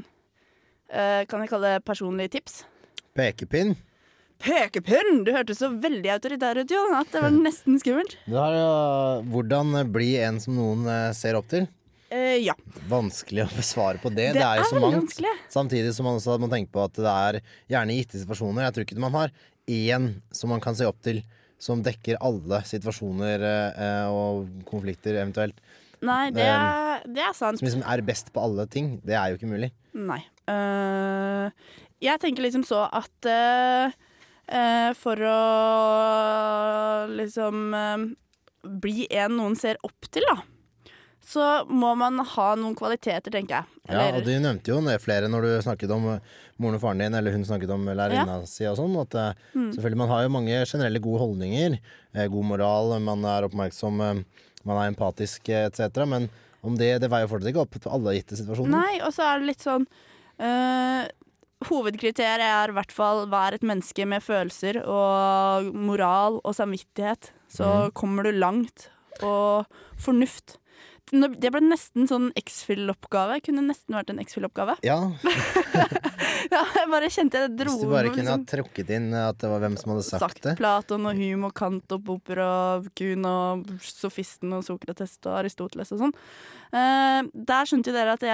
eh, 0.90 1.22
Kan 1.30 1.44
jeg 1.44 1.52
kalle 1.52 1.76
det 1.78 1.86
personlige 1.86 2.34
tips? 2.38 2.64
Pekepinn. 3.18 3.76
Pekepinn! 4.42 5.24
Du 5.26 5.32
hørtes 5.34 5.62
så 5.62 5.70
veldig 5.74 6.12
autoritær 6.14 6.60
ut, 6.62 6.70
Jon, 6.74 6.94
at 6.98 7.10
det 7.14 7.24
var 7.24 7.34
nesten 7.48 7.80
skummelt. 7.82 8.18
Jo 8.30 8.44
hvordan 9.34 9.74
bli 9.94 10.16
en 10.22 10.42
som 10.42 10.58
noen 10.58 10.86
eh, 10.90 11.10
ser 11.18 11.38
opp 11.40 11.50
til. 11.54 11.66
Eh, 12.14 12.38
ja. 12.46 12.54
Vanskelig 12.88 13.44
å 13.48 13.50
besvare 13.58 14.00
på 14.02 14.12
det. 14.14 14.30
Det 14.34 14.40
Det, 14.40 14.46
er 14.46 14.62
jo 14.62 14.70
så 14.70 14.82
mangt. 14.82 15.00
vanskelig. 15.02 15.34
Samtidig 15.52 15.96
som 15.98 16.08
man 16.08 16.20
også 16.22 16.38
må 16.40 16.50
tenke 16.52 16.72
på 16.74 16.86
at 16.86 16.96
det 16.98 17.14
er 17.14 17.40
gjerne 17.74 17.98
gitte 17.98 18.22
situasjoner. 18.22 18.68
Jeg 18.68 18.76
tror 18.78 18.88
ikke 18.88 19.02
man 19.04 19.18
har 19.18 19.34
én 19.68 20.08
som 20.32 20.54
man 20.54 20.64
kan 20.64 20.78
se 20.78 20.88
opp 20.88 21.02
til, 21.04 21.20
som 21.60 21.82
dekker 21.84 22.20
alle 22.24 22.62
situasjoner 22.70 23.44
eh, 23.50 24.06
og 24.14 24.48
konflikter 24.70 25.18
eventuelt. 25.18 25.58
Nei, 26.06 26.30
det 26.36 26.46
er, 26.46 27.06
det 27.10 27.24
er 27.26 27.34
sant. 27.34 27.58
Som 27.60 27.66
liksom 27.66 27.86
er 27.90 28.04
best 28.06 28.30
på 28.34 28.44
alle 28.44 28.68
ting. 28.70 28.98
Det 29.06 29.16
er 29.18 29.32
jo 29.32 29.40
ikke 29.40 29.50
mulig. 29.50 29.72
Nei. 29.98 30.20
Uh, 30.48 31.50
jeg 32.04 32.22
tenker 32.22 32.46
liksom 32.46 32.64
så 32.68 32.84
at 32.94 33.30
uh, 33.32 33.90
uh, 34.54 34.92
for 35.00 35.18
å 35.26 35.40
liksom 37.18 37.74
bli 38.68 39.08
en 39.16 39.36
noen 39.40 39.58
ser 39.58 39.80
opp 39.88 40.10
til, 40.12 40.26
da, 40.28 40.38
så 41.28 41.44
må 41.68 41.90
man 42.00 42.20
ha 42.24 42.48
noen 42.60 42.76
kvaliteter, 42.78 43.32
tenker 43.34 43.58
jeg. 43.58 43.80
Ja, 43.92 44.06
og 44.16 44.22
Du 44.24 44.32
nevnte 44.32 44.72
jo 44.72 44.80
flere 45.04 45.28
når 45.32 45.44
du 45.48 45.52
snakket 45.66 45.92
om 45.96 46.06
moren 46.60 46.78
og 46.78 46.84
faren 46.84 47.02
din, 47.04 47.16
eller 47.18 47.36
hun 47.36 47.44
snakket 47.48 47.72
om 47.74 47.88
lærerinna 47.88 48.42
si 48.48 48.68
og 48.70 48.78
sånn. 48.80 48.96
At 49.02 49.36
Mm. 49.56 49.72
selvfølgelig 49.76 50.02
man 50.04 50.12
har 50.14 50.24
jo 50.24 50.30
mange 50.36 50.66
generelle 50.66 51.00
gode 51.04 51.20
holdninger. 51.24 51.80
God 52.32 52.46
moral, 52.46 53.00
man 53.00 53.26
er 53.26 53.48
oppmerksom, 53.48 54.24
man 54.66 54.82
er 54.82 54.92
empatisk 54.92 55.50
eh, 55.54 55.68
etc. 55.70 56.04
Men 56.10 56.30
om 56.66 56.76
det, 56.80 56.98
det 57.04 57.12
veier 57.12 57.30
fortsatt 57.30 57.54
ikke 57.54 57.64
opp 57.66 57.78
på 57.78 57.94
alle 57.94 58.18
gitte 58.18 58.40
situasjoner. 58.40 58.74
Nei, 58.74 59.00
og 59.06 59.14
så 59.16 59.28
er 59.28 59.40
det 59.40 59.52
litt 59.52 59.64
sånn 59.64 59.86
øh, 59.86 61.08
hovedkriteriet 61.66 62.46
er 62.46 62.72
i 62.72 62.78
hvert 62.78 62.94
fall 62.94 63.26
vær 63.32 63.56
et 63.58 63.66
menneske 63.66 64.06
med 64.10 64.26
følelser 64.26 64.82
og 64.84 65.72
moral 65.74 66.40
og 66.44 66.56
samvittighet. 66.58 67.32
Så 67.50 67.90
kommer 67.98 68.28
du 68.28 68.36
langt. 68.36 68.90
Og 69.26 69.66
fornuft. 69.98 70.60
Det 71.12 71.52
ble 71.54 71.62
nesten 71.64 72.08
sånn 72.10 72.32
X-Fill-oppgave. 72.36 73.40
Kunne 73.46 73.64
nesten 73.70 73.96
vært 73.96 74.12
en 74.12 74.20
X-Fill-oppgave. 74.24 74.76
Ja, 74.84 75.00
Ja, 76.52 76.62
jeg 76.76 76.90
bare 76.92 77.10
kjente 77.12 77.40
jeg 77.42 77.54
dro 77.60 77.72
Hvis 77.74 77.82
du 77.84 77.90
bare 77.92 78.10
kunne 78.12 78.18
kunne 78.18 78.32
ha 78.32 78.38
liksom 78.40 78.46
trukket 78.52 78.92
inn 78.98 79.08
at 79.18 79.40
det 79.42 79.50
var 79.52 79.62
hvem 79.64 79.76
som 79.80 79.94
hadde 79.94 80.06
sagt 80.08 80.42
det. 80.46 80.54
Platon 80.60 81.08
og 81.10 81.18
Hume 81.20 81.50
og 81.50 81.56
Kant 81.58 81.96
og 81.96 82.04
Popper 82.08 82.42
og 82.44 82.88
Kuhn 82.98 83.26
og 83.28 83.68
Sofisten 83.84 84.54
og 84.56 84.64
Sokrates 84.68 85.18
og 85.26 85.34
Aristoteles 85.42 85.92
og 85.96 86.02
sånn. 86.04 86.14
Uh, 86.68 87.24
der 87.32 87.68
skjønte 87.70 87.92
jo 87.92 87.96
dere 87.96 88.16
at 88.18 88.26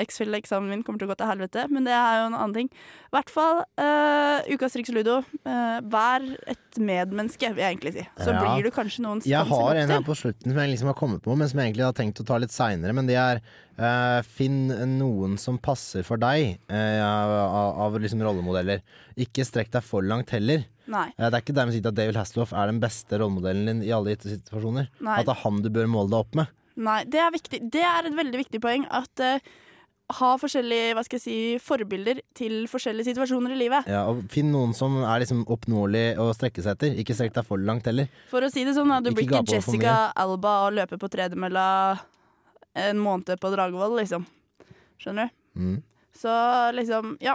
X-Fill-eksamen 0.00 0.70
min 0.72 0.84
kommer 0.86 1.00
til 1.00 1.08
å 1.08 1.12
gå 1.12 1.18
til 1.20 1.28
helvete, 1.28 1.66
men 1.72 1.84
det 1.88 1.92
er 1.96 2.22
jo 2.22 2.28
en 2.30 2.38
annen 2.38 2.56
ting. 2.56 2.70
I 2.72 3.16
hvert 3.16 3.32
fall 3.32 3.62
uh, 3.80 4.38
ukas 4.52 4.76
Riks 4.78 4.92
Ludo. 4.96 5.18
Uh, 5.44 5.78
vær 5.92 6.24
et 6.48 6.80
medmenneske, 6.80 7.50
vil 7.52 7.64
jeg 7.64 7.76
egentlig 7.76 7.94
si. 7.98 8.06
Så 8.20 8.32
Ja. 8.32 8.40
blir 8.42 8.64
du 8.68 8.70
kanskje 8.74 9.04
noen 9.04 9.22
Jeg 9.24 9.44
har 9.48 9.76
en 9.82 9.92
her 9.96 10.02
på 10.04 10.16
slutten 10.16 10.52
som 10.52 10.60
jeg 10.60 10.72
liksom 10.74 10.90
har 10.92 10.96
kommet 10.98 11.22
på, 11.24 11.36
men 11.36 11.48
som 11.48 11.60
jeg 11.60 11.72
egentlig 11.72 11.84
har 11.86 11.92
tenkt 11.96 12.05
å 12.12 12.26
ta 12.26 12.38
litt 12.42 12.54
seinere. 12.54 12.94
Men 12.96 13.08
det 13.08 13.16
er 13.18 13.42
uh, 13.80 14.20
finn 14.22 14.68
noen 14.96 15.34
som 15.40 15.58
passer 15.58 16.06
for 16.06 16.20
deg 16.22 16.60
uh, 16.70 17.02
av, 17.02 17.82
av 17.86 17.98
liksom 18.02 18.22
rollemodeller. 18.24 18.84
Ikke 19.18 19.46
strekk 19.46 19.74
deg 19.74 19.86
for 19.86 20.06
langt 20.06 20.34
heller. 20.36 20.66
Nei. 20.90 21.08
Eh, 21.16 21.26
det 21.26 21.34
er 21.34 21.42
ikke 21.42 21.56
dermed 21.56 21.76
sagt 21.76 21.90
at 21.90 21.98
David 21.98 22.18
Hasselhoff 22.20 22.54
er 22.54 22.70
den 22.70 22.80
beste 22.82 23.18
rollemodellen 23.20 23.70
din 23.70 23.84
i 23.86 23.92
alle 23.94 24.14
gitte 24.14 24.30
situasjoner. 24.32 24.90
Nei. 25.00 25.18
At 25.18 25.28
det 25.28 25.34
er 25.34 25.42
han 25.42 25.62
du 25.64 25.70
bør 25.74 25.90
måle 25.90 26.12
deg 26.12 26.22
opp 26.22 26.38
med. 26.38 26.52
Nei, 26.76 27.00
det 27.08 27.22
er 27.22 27.32
viktig. 27.32 27.62
Det 27.72 27.84
er 27.88 28.08
et 28.08 28.16
veldig 28.16 28.42
viktig 28.42 28.60
poeng 28.62 28.84
at 28.94 29.24
eh, 29.24 29.54
ha 30.14 30.28
forskjellige 30.38 30.94
hva 30.94 31.02
skal 31.06 31.18
jeg 31.18 31.24
si, 31.24 31.36
forbilder 31.62 32.20
til 32.36 32.68
forskjellige 32.70 33.10
situasjoner 33.10 33.56
i 33.56 33.58
livet. 33.58 33.88
Ja, 33.90 34.04
og 34.06 34.22
Finn 34.30 34.52
noen 34.54 34.74
som 34.76 35.00
er 35.02 35.24
liksom 35.24 35.42
oppnåelig 35.50 36.04
å 36.22 36.28
strekke 36.36 36.62
seg 36.62 36.76
etter. 36.76 37.00
Ikke 37.02 37.16
strekk 37.16 37.34
deg 37.34 37.48
for 37.48 37.58
langt 37.58 37.88
heller. 37.90 38.10
For 38.30 38.46
å 38.46 38.50
si 38.52 38.62
det 38.66 38.76
sånn, 38.76 38.92
da, 38.92 39.00
du 39.02 39.10
blir 39.10 39.26
ikke 39.26 39.42
Jessica 39.56 39.96
Alba 40.14 40.60
og 40.68 40.76
løper 40.78 41.00
på 41.02 41.10
tredemølla 41.10 41.66
en 42.76 43.00
måned 43.02 43.40
på 43.40 43.50
Dragvoll, 43.54 43.96
liksom. 43.98 44.26
Skjønner 45.02 45.30
du? 45.30 45.42
Mm. 45.58 45.76
Så 46.16 46.32
liksom, 46.76 47.16
ja. 47.24 47.34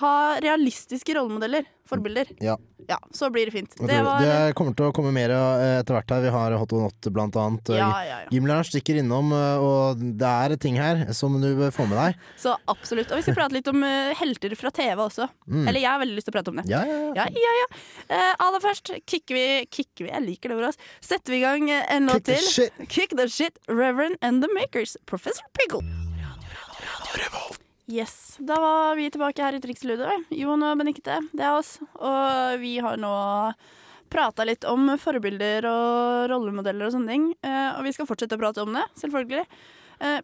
Ha 0.00 0.14
realistiske 0.40 1.14
rollemodeller. 1.16 1.64
Forbilder. 1.90 2.28
Ja. 2.40 2.54
Ja, 2.88 2.96
så 3.14 3.28
blir 3.30 3.46
det 3.46 3.52
fint. 3.54 3.74
Det 3.86 3.98
var 4.02 4.22
Det 4.22 4.54
kommer 4.58 4.74
til 4.74 4.88
å 4.88 4.92
komme 4.94 5.10
mer 5.14 5.30
eh, 5.34 5.78
etter 5.80 5.94
hvert 5.94 6.10
her. 6.10 6.22
Vi 6.24 6.30
har 6.34 6.54
Hot 6.58 6.72
og 6.74 6.84
Not 6.86 7.08
blant 7.14 7.36
annet. 7.38 7.70
Ja, 7.74 7.88
ja, 8.02 8.16
ja. 8.24 8.30
Gimleren 8.34 8.66
stikker 8.66 8.98
innom, 9.02 9.30
eh, 9.34 9.62
og 9.62 10.00
det 10.18 10.30
er 10.30 10.54
ting 10.62 10.78
her 10.80 11.04
som 11.14 11.36
du 11.42 11.48
bør 11.58 11.74
få 11.74 11.86
med 11.90 11.98
deg. 12.00 12.18
Så 12.44 12.56
absolutt. 12.70 13.10
Og 13.12 13.20
vi 13.20 13.26
skal 13.26 13.38
prate 13.38 13.58
litt 13.58 13.70
om 13.70 13.84
eh, 13.86 14.10
helter 14.18 14.54
fra 14.58 14.72
TV 14.74 15.04
også. 15.06 15.28
Mm. 15.46 15.64
Eller 15.66 15.80
jeg 15.84 15.90
har 15.90 16.02
veldig 16.02 16.18
lyst 16.18 16.30
til 16.30 16.34
å 16.34 16.38
prate 16.40 16.54
om 16.54 16.60
det. 16.62 16.66
Ja, 16.72 16.82
ja, 16.88 16.98
ja. 17.10 17.14
Ja, 17.20 17.46
ja, 17.46 17.54
ja. 17.60 17.70
Eh, 18.18 18.34
aller 18.46 18.64
først 18.66 18.94
kicker 19.06 19.38
vi, 19.38 19.46
kicker 19.70 20.08
vi 20.08 20.12
Jeg 20.14 20.26
liker 20.26 20.50
det 20.54 20.58
ordet. 20.60 20.74
ass. 20.74 21.08
Setter 21.12 21.36
vi 21.36 21.42
i 21.42 21.46
gang 21.46 21.70
eh, 21.70 21.86
en 21.94 22.10
låt 22.10 22.26
til. 22.30 22.42
shit. 22.42 22.84
Kick 22.88 23.14
the 23.18 23.28
shit. 23.30 23.58
Reverend 23.68 24.18
and 24.22 24.42
the 24.42 24.50
Makers. 24.56 24.96
Professor 25.06 25.46
Pickle. 25.54 25.84
Yes, 27.90 28.36
Da 28.38 28.54
var 28.60 28.96
vi 28.96 29.10
tilbake 29.10 29.42
her 29.42 29.56
i 29.56 29.60
Triksludet. 29.60 30.12
Jon 30.30 30.62
og 30.62 30.78
Benikte, 30.78 31.16
det 31.34 31.42
er 31.42 31.56
oss. 31.58 31.72
Og 31.98 32.60
vi 32.62 32.76
har 32.78 33.00
nå 33.02 33.10
prata 34.10 34.46
litt 34.46 34.62
om 34.70 34.92
forbilder 34.98 35.66
og 35.66 36.28
rollemodeller 36.30 36.86
og 36.86 36.94
sånne 36.94 37.10
ting. 37.10 37.24
Eh, 37.42 37.70
og 37.74 37.82
vi 37.86 37.92
skal 37.96 38.06
fortsette 38.06 38.38
å 38.38 38.42
prate 38.42 38.62
om 38.62 38.78
det, 38.78 38.84
selvfølgelig. 39.00 39.42
Eh, 40.06 40.20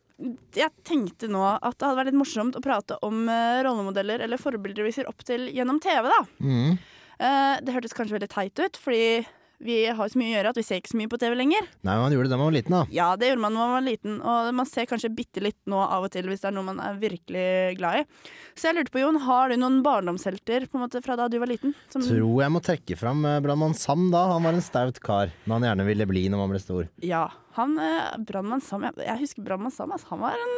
jeg 0.54 0.86
tenkte 0.86 1.30
nå 1.32 1.42
at 1.42 1.74
det 1.74 1.88
hadde 1.88 1.98
vært 1.98 2.10
litt 2.12 2.20
morsomt 2.20 2.58
å 2.58 2.62
prate 2.62 3.00
om 3.06 3.26
eh, 3.26 3.58
rollemodeller 3.66 4.22
eller 4.22 4.42
forbilder 4.42 4.86
vi 4.86 4.94
ser 4.94 5.10
opp 5.10 5.26
til 5.26 5.48
gjennom 5.50 5.82
TV. 5.82 6.06
da. 6.06 6.22
Mm. 6.38 6.78
Det 7.16 7.72
hørtes 7.72 7.96
kanskje 7.96 8.18
veldig 8.18 8.28
teit 8.28 8.60
ut, 8.60 8.76
fordi 8.76 9.24
vi 9.58 9.76
har 9.88 10.10
så 10.12 10.18
mye 10.20 10.32
å 10.32 10.36
gjøre 10.36 10.50
at 10.52 10.58
vi 10.60 10.64
ser 10.66 10.80
ikke 10.80 10.92
så 10.92 10.98
mye 11.00 11.10
på 11.12 11.18
TV 11.20 11.36
lenger. 11.38 11.68
Nei, 11.86 11.96
man 12.00 12.12
gjorde 12.14 12.28
det 12.28 12.34
da 12.34 12.38
man 12.40 12.50
var 12.50 12.56
liten, 12.56 12.74
da. 12.76 12.82
Ja, 12.92 13.08
det 13.16 13.30
gjorde 13.30 13.44
man 13.46 13.56
da 13.56 13.62
man 13.62 13.74
var 13.76 13.84
liten, 13.86 14.18
og 14.20 14.50
man 14.58 14.68
ser 14.68 14.88
kanskje 14.90 15.12
bitte 15.16 15.42
litt 15.44 15.58
nå 15.70 15.80
av 15.80 16.06
og 16.06 16.12
til 16.12 16.28
hvis 16.30 16.42
det 16.44 16.50
er 16.50 16.56
noe 16.58 16.66
man 16.66 16.82
er 16.84 16.98
virkelig 17.00 17.46
glad 17.78 18.02
i. 18.02 18.04
Så 18.56 18.68
jeg 18.68 18.78
lurte 18.78 18.92
på, 18.94 19.00
Jon, 19.02 19.20
har 19.26 19.52
du 19.52 19.56
noen 19.60 19.80
barndomshelter 19.86 20.68
på 20.68 20.78
en 20.78 20.84
måte 20.86 21.02
fra 21.04 21.16
da 21.18 21.28
du 21.32 21.38
var 21.42 21.50
liten? 21.50 21.74
Som, 21.92 22.04
Tror 22.04 22.42
jeg 22.44 22.52
må 22.52 22.62
trekke 22.64 22.98
fram 23.00 23.24
eh, 23.28 23.40
Brannmann 23.44 23.76
Sam 23.78 24.10
da. 24.12 24.26
Han 24.34 24.44
var 24.46 24.56
en 24.56 24.64
staut 24.64 25.00
kar. 25.04 25.32
Men 25.46 25.58
han 25.58 25.70
gjerne 25.70 25.88
ville 25.88 26.08
bli 26.10 26.26
når 26.32 26.42
man 26.44 26.52
ble 26.54 26.62
stor. 26.62 26.90
Ja, 27.04 27.26
han 27.56 27.78
eh, 27.80 28.12
Brannmann 28.28 28.64
Sam. 28.64 28.84
Jeg, 28.88 29.00
jeg 29.08 29.22
husker 29.24 29.46
Brannmann 29.46 29.74
Sam. 29.74 29.92
Altså, 29.96 30.12
han 30.12 30.24
var 30.24 30.36
en 30.36 30.56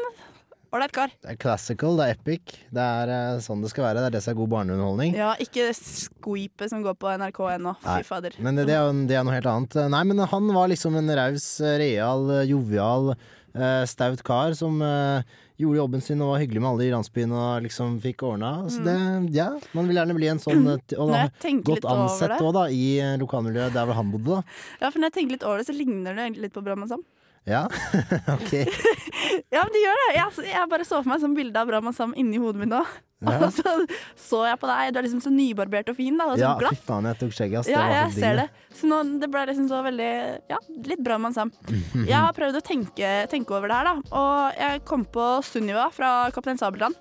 ålreit 0.75 0.93
kar. 0.93 1.13
Det 1.25 1.31
er 1.33 1.39
classical, 1.41 1.97
det 1.97 2.07
er 2.11 2.17
epic. 2.19 2.55
Det 2.75 2.85
er 2.85 3.13
eh, 3.15 3.41
sånn 3.45 3.63
det 3.65 3.71
skal 3.73 3.87
være. 3.89 4.03
Det 4.05 4.11
er 4.11 4.17
det 4.19 4.23
som 4.27 4.35
er 4.35 4.39
god 4.43 4.53
barneunderholdning. 4.55 5.17
Ja, 5.17 5.31
ikke 5.41 5.71
skvipet 5.77 6.71
som 6.73 6.83
går 6.85 6.99
på 7.01 7.11
NRK 7.19 7.41
ennå. 7.57 7.75
Fy 7.83 7.89
Nei, 7.89 8.03
fader. 8.07 8.37
Men 8.45 8.59
det, 8.61 8.69
det, 8.69 8.77
er, 8.77 8.87
jo- 8.89 9.09
det 9.09 9.17
er 9.21 9.27
noe 9.29 9.37
helt 9.39 9.51
annet. 9.55 9.79
Nei, 9.97 10.05
men 10.13 10.25
han 10.35 10.53
var 10.55 10.71
liksom 10.75 10.97
en 11.01 11.13
raus, 11.19 11.49
eh, 11.65 11.77
real, 11.81 12.29
eh, 12.37 12.45
jovial, 12.53 13.15
eh, 13.57 13.83
staut 13.89 14.23
kar 14.29 14.53
som 14.59 14.81
eh, 14.85 15.37
gjorde 15.59 15.81
jobben 15.81 16.03
sin 16.05 16.21
og 16.23 16.35
var 16.37 16.43
hyggelig 16.45 16.61
med 16.63 16.71
alle 16.71 16.85
i 16.87 16.93
landsbyen 16.93 17.33
og 17.35 17.65
liksom 17.65 17.97
fikk 18.05 18.23
ordna. 18.29 18.53
Så 18.71 18.85
det, 18.85 18.95
ja, 19.35 19.49
man 19.75 19.89
vil 19.91 19.99
gjerne 19.99 20.15
bli 20.21 20.29
en 20.31 20.39
sånn 20.45 20.63
eh, 20.77 20.83
t- 20.87 20.99
Og 21.01 21.09
Når 21.11 21.17
da, 21.17 21.23
jeg 21.25 21.33
tenker 21.43 21.65
godt 21.73 21.81
litt 21.81 21.89
over 21.91 22.05
ansett 22.05 22.35
det 22.37 22.43
òg, 22.45 22.53
da, 22.61 22.67
i 22.71 22.85
eh, 23.03 23.17
lokalmiljøet 23.25 23.75
der 23.75 23.89
hvor 23.89 23.99
han 23.99 24.13
bodde, 24.15 24.37
da. 24.37 24.61
Ja, 24.85 24.91
for 24.93 25.01
når 25.01 25.11
jeg 25.11 25.17
tenker 25.19 25.35
litt 25.39 25.49
over 25.49 25.59
det, 25.63 25.67
så 25.73 25.75
ligner 25.75 26.15
det 26.15 26.29
egentlig 26.29 26.47
litt 26.51 26.55
på 26.61 26.63
Brannmann 26.69 26.93
Sam. 26.93 27.03
Ja, 27.49 27.65
ok. 28.37 28.53
Ja, 29.53 29.63
men 29.65 29.73
det 29.75 29.81
gjør 29.83 29.99
det. 30.01 30.09
Jeg, 30.17 30.47
jeg 30.53 30.69
bare 30.71 30.85
så 30.87 30.99
for 31.03 31.09
meg 31.11 31.21
sånn 31.23 31.35
bilde 31.37 31.61
av 31.61 31.69
Brahma 31.69 31.93
Sam 31.97 32.13
inni 32.19 32.41
hodet 32.41 32.61
mitt 32.65 32.73
nå. 32.73 32.83
Ja. 33.19 33.33
Og 33.43 33.51
så 33.51 33.73
så 34.15 34.45
jeg 34.47 34.59
på 34.63 34.69
deg. 34.71 34.93
Du 34.95 34.99
er 35.01 35.03
liksom 35.09 35.23
så 35.25 35.31
nybarbert 35.35 35.89
og 35.91 35.97
fin, 35.99 36.15
da. 36.21 36.29
Og 36.31 36.37
så 36.39 36.45
Ja, 36.45 36.53
fy 36.71 36.77
faen, 36.87 37.09
jeg 37.11 37.19
tok 37.19 37.33
skjegget, 37.35 37.65
ass. 37.65 37.71
Ja, 37.73 37.81
var 37.83 37.91
jeg 37.97 38.13
så 38.15 38.21
ser 38.23 38.37
det. 38.39 38.45
Så 38.79 38.91
nå, 38.93 38.99
det 39.19 39.29
ble 39.33 39.43
liksom 39.51 39.67
så 39.73 39.81
veldig 39.89 40.11
Ja, 40.53 40.61
litt 40.87 41.03
Brannmann 41.03 41.35
Sam. 41.35 41.51
Jeg 41.97 42.15
har 42.15 42.31
prøvd 42.37 42.61
å 42.61 42.63
tenke, 42.63 43.11
tenke 43.33 43.57
over 43.59 43.73
det 43.73 43.81
her, 43.81 43.91
da. 43.91 44.21
Og 44.23 44.63
jeg 44.63 44.85
kom 44.87 45.03
på 45.19 45.27
Sunniva 45.49 45.89
fra 45.97 46.13
Kaptein 46.37 46.63
Sabeltann. 46.63 46.95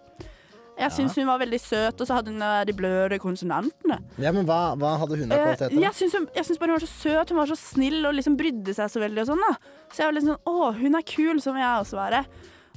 Jeg 0.77 0.91
syns 0.93 1.15
hun 1.17 1.25
var 1.25 1.39
veldig 1.41 1.57
søt, 1.59 2.01
og 2.01 2.05
så 2.07 2.17
hadde 2.19 2.29
hun 2.35 2.43
de 2.69 2.73
bløde 2.77 3.17
konsonantene. 3.19 3.97
Ja, 4.21 4.29
men 4.35 4.45
hva, 4.45 4.75
hva 4.77 4.91
hadde 5.01 5.17
hun 5.17 5.31
av 5.31 5.37
Eh, 5.39 5.45
kvaliteter? 5.55 5.81
jeg 5.81 6.45
syns 6.45 6.59
bare 6.61 6.69
hun 6.69 6.77
var 6.77 6.85
så 6.85 6.91
søt, 6.91 7.31
hun 7.33 7.39
var 7.41 7.49
så 7.49 7.57
snill 7.57 8.05
og 8.05 8.13
liksom 8.13 8.35
brydde 8.37 8.75
seg 8.77 8.91
så 8.93 9.01
veldig 9.01 9.23
og 9.23 9.31
sånn, 9.31 9.41
da. 9.41 9.55
Så 9.89 10.03
jeg 10.03 10.09
var 10.11 10.17
litt 10.19 10.27
sånn 10.27 10.51
Å, 10.53 10.71
hun 10.77 10.95
er 10.99 11.07
kul, 11.09 11.41
så 11.41 11.53
må 11.55 11.63
jeg 11.63 11.81
også 11.81 11.97
være. 11.97 12.21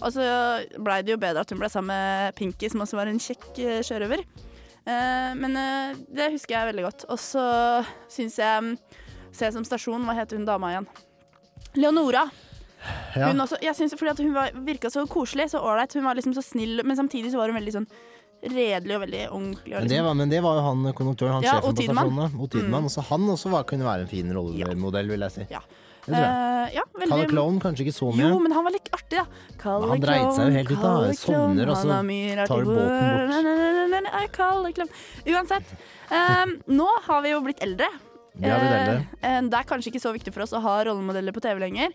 Og 0.01 0.15
så 0.15 0.25
blei 0.81 1.03
det 1.05 1.13
jo 1.13 1.21
bedre 1.21 1.43
at 1.45 1.51
hun 1.53 1.61
ble 1.61 1.69
sammen 1.69 1.93
med 1.93 2.35
Pinky, 2.41 2.71
som 2.73 2.81
også 2.87 2.97
var 2.97 3.11
en 3.13 3.21
kjekk 3.21 3.51
eh, 3.61 3.83
sjørøver. 3.85 4.25
Eh, 4.89 5.33
men 5.37 5.59
det 6.09 6.31
husker 6.33 6.57
jeg 6.57 6.71
veldig 6.73 6.87
godt. 6.89 7.05
Og 7.13 7.21
så 7.21 7.45
syns 8.09 8.39
jeg 8.41 8.77
Sesam 9.37 9.63
Stasjon, 9.69 10.03
hva 10.09 10.17
heter 10.17 10.41
hun 10.41 10.49
dama 10.49 10.73
igjen? 10.73 10.89
Leonora. 11.77 12.25
Ja. 13.17 13.29
Hun 13.29 13.43
også, 13.45 13.59
jeg 13.63 13.75
synes, 13.77 13.95
fordi 13.99 14.23
hun 14.25 14.33
var- 14.35 14.53
virka 14.65 14.89
så 14.91 15.07
koselig, 15.09 15.51
så 15.51 15.61
ålreit. 15.61 15.93
Hun 15.95 16.05
var 16.05 16.15
liksom 16.15 16.35
så 16.35 16.43
snill, 16.43 16.81
men 16.85 16.97
samtidig 16.97 17.31
så 17.33 17.37
var 17.37 17.51
hun 17.53 17.61
veldig 17.61 17.75
sånn 17.75 17.87
redelig 18.43 18.95
og 18.97 19.03
veldig 19.05 19.23
ordentlig. 19.31 19.75
Og 19.75 19.81
Men 19.81 19.89
det, 19.89 19.91
liksom. 19.91 20.05
var, 20.07 20.15
men 20.15 20.29
det 20.31 20.41
var 20.43 20.55
jo 20.57 20.63
han 20.65 20.93
konduktøren, 20.95 21.33
han 21.33 21.43
Ja, 21.43 21.53
sjefen 21.61 21.75
på 21.75 21.77
Tidemann. 21.77 22.11
stasjonene. 22.11 22.41
O. 22.41 22.47
Tidemann. 22.47 22.89
Så 22.89 23.03
han 23.05 23.21
også 23.29 23.51
var, 23.51 23.65
kunne 23.65 23.85
være 23.85 24.01
en 24.01 24.09
fin 24.09 24.33
rollemodell, 24.33 25.09
vil 25.09 25.21
jeg 25.21 25.33
si. 25.33 25.47
Ja. 25.51 25.61
Det 26.01 26.15
tror 26.15 26.25
jeg. 26.25 26.71
Eh, 26.71 26.75
ja, 26.75 26.83
veldig 26.97 27.09
Kalle 27.11 27.27
Klovn 27.29 27.61
kanskje 27.61 27.85
ikke 27.85 27.93
så 27.93 28.09
mye. 28.17 28.31
Jo, 28.31 28.39
men 28.41 28.53
han 28.57 28.65
var 28.65 28.73
litt 28.73 28.89
artig, 28.97 29.19
da. 29.21 29.27
Kalle 29.61 29.89
han 29.91 30.01
dreit 30.01 30.35
seg 30.35 30.47
jo 30.49 30.57
helt 30.57 30.71
ut, 30.71 30.81
da. 30.81 31.13
Sovner, 31.21 31.69
og 31.69 31.77
så 31.77 31.89
tar 32.49 32.65
du 32.65 32.71
båten 32.73 33.91
bort. 33.93 34.33
Kalle 34.33 34.73
Klovn. 34.73 34.91
Uansett. 35.27 35.75
Um, 36.11 36.57
nå 36.67 36.89
har 37.05 37.23
vi 37.23 37.31
jo 37.35 37.41
blitt 37.45 37.61
eldre. 37.61 37.87
Vi 38.41 38.49
har 38.49 38.59
blitt 38.63 38.73
eldre. 38.73 39.07
Eh, 39.23 39.37
eh, 39.37 39.41
det 39.43 39.59
er 39.61 39.69
kanskje 39.69 39.93
ikke 39.93 40.01
så 40.03 40.13
viktig 40.17 40.33
for 40.33 40.43
oss 40.47 40.53
å 40.57 40.63
ha 40.65 40.85
rollemodeller 40.89 41.33
på 41.37 41.43
TV 41.45 41.61
lenger. 41.61 41.93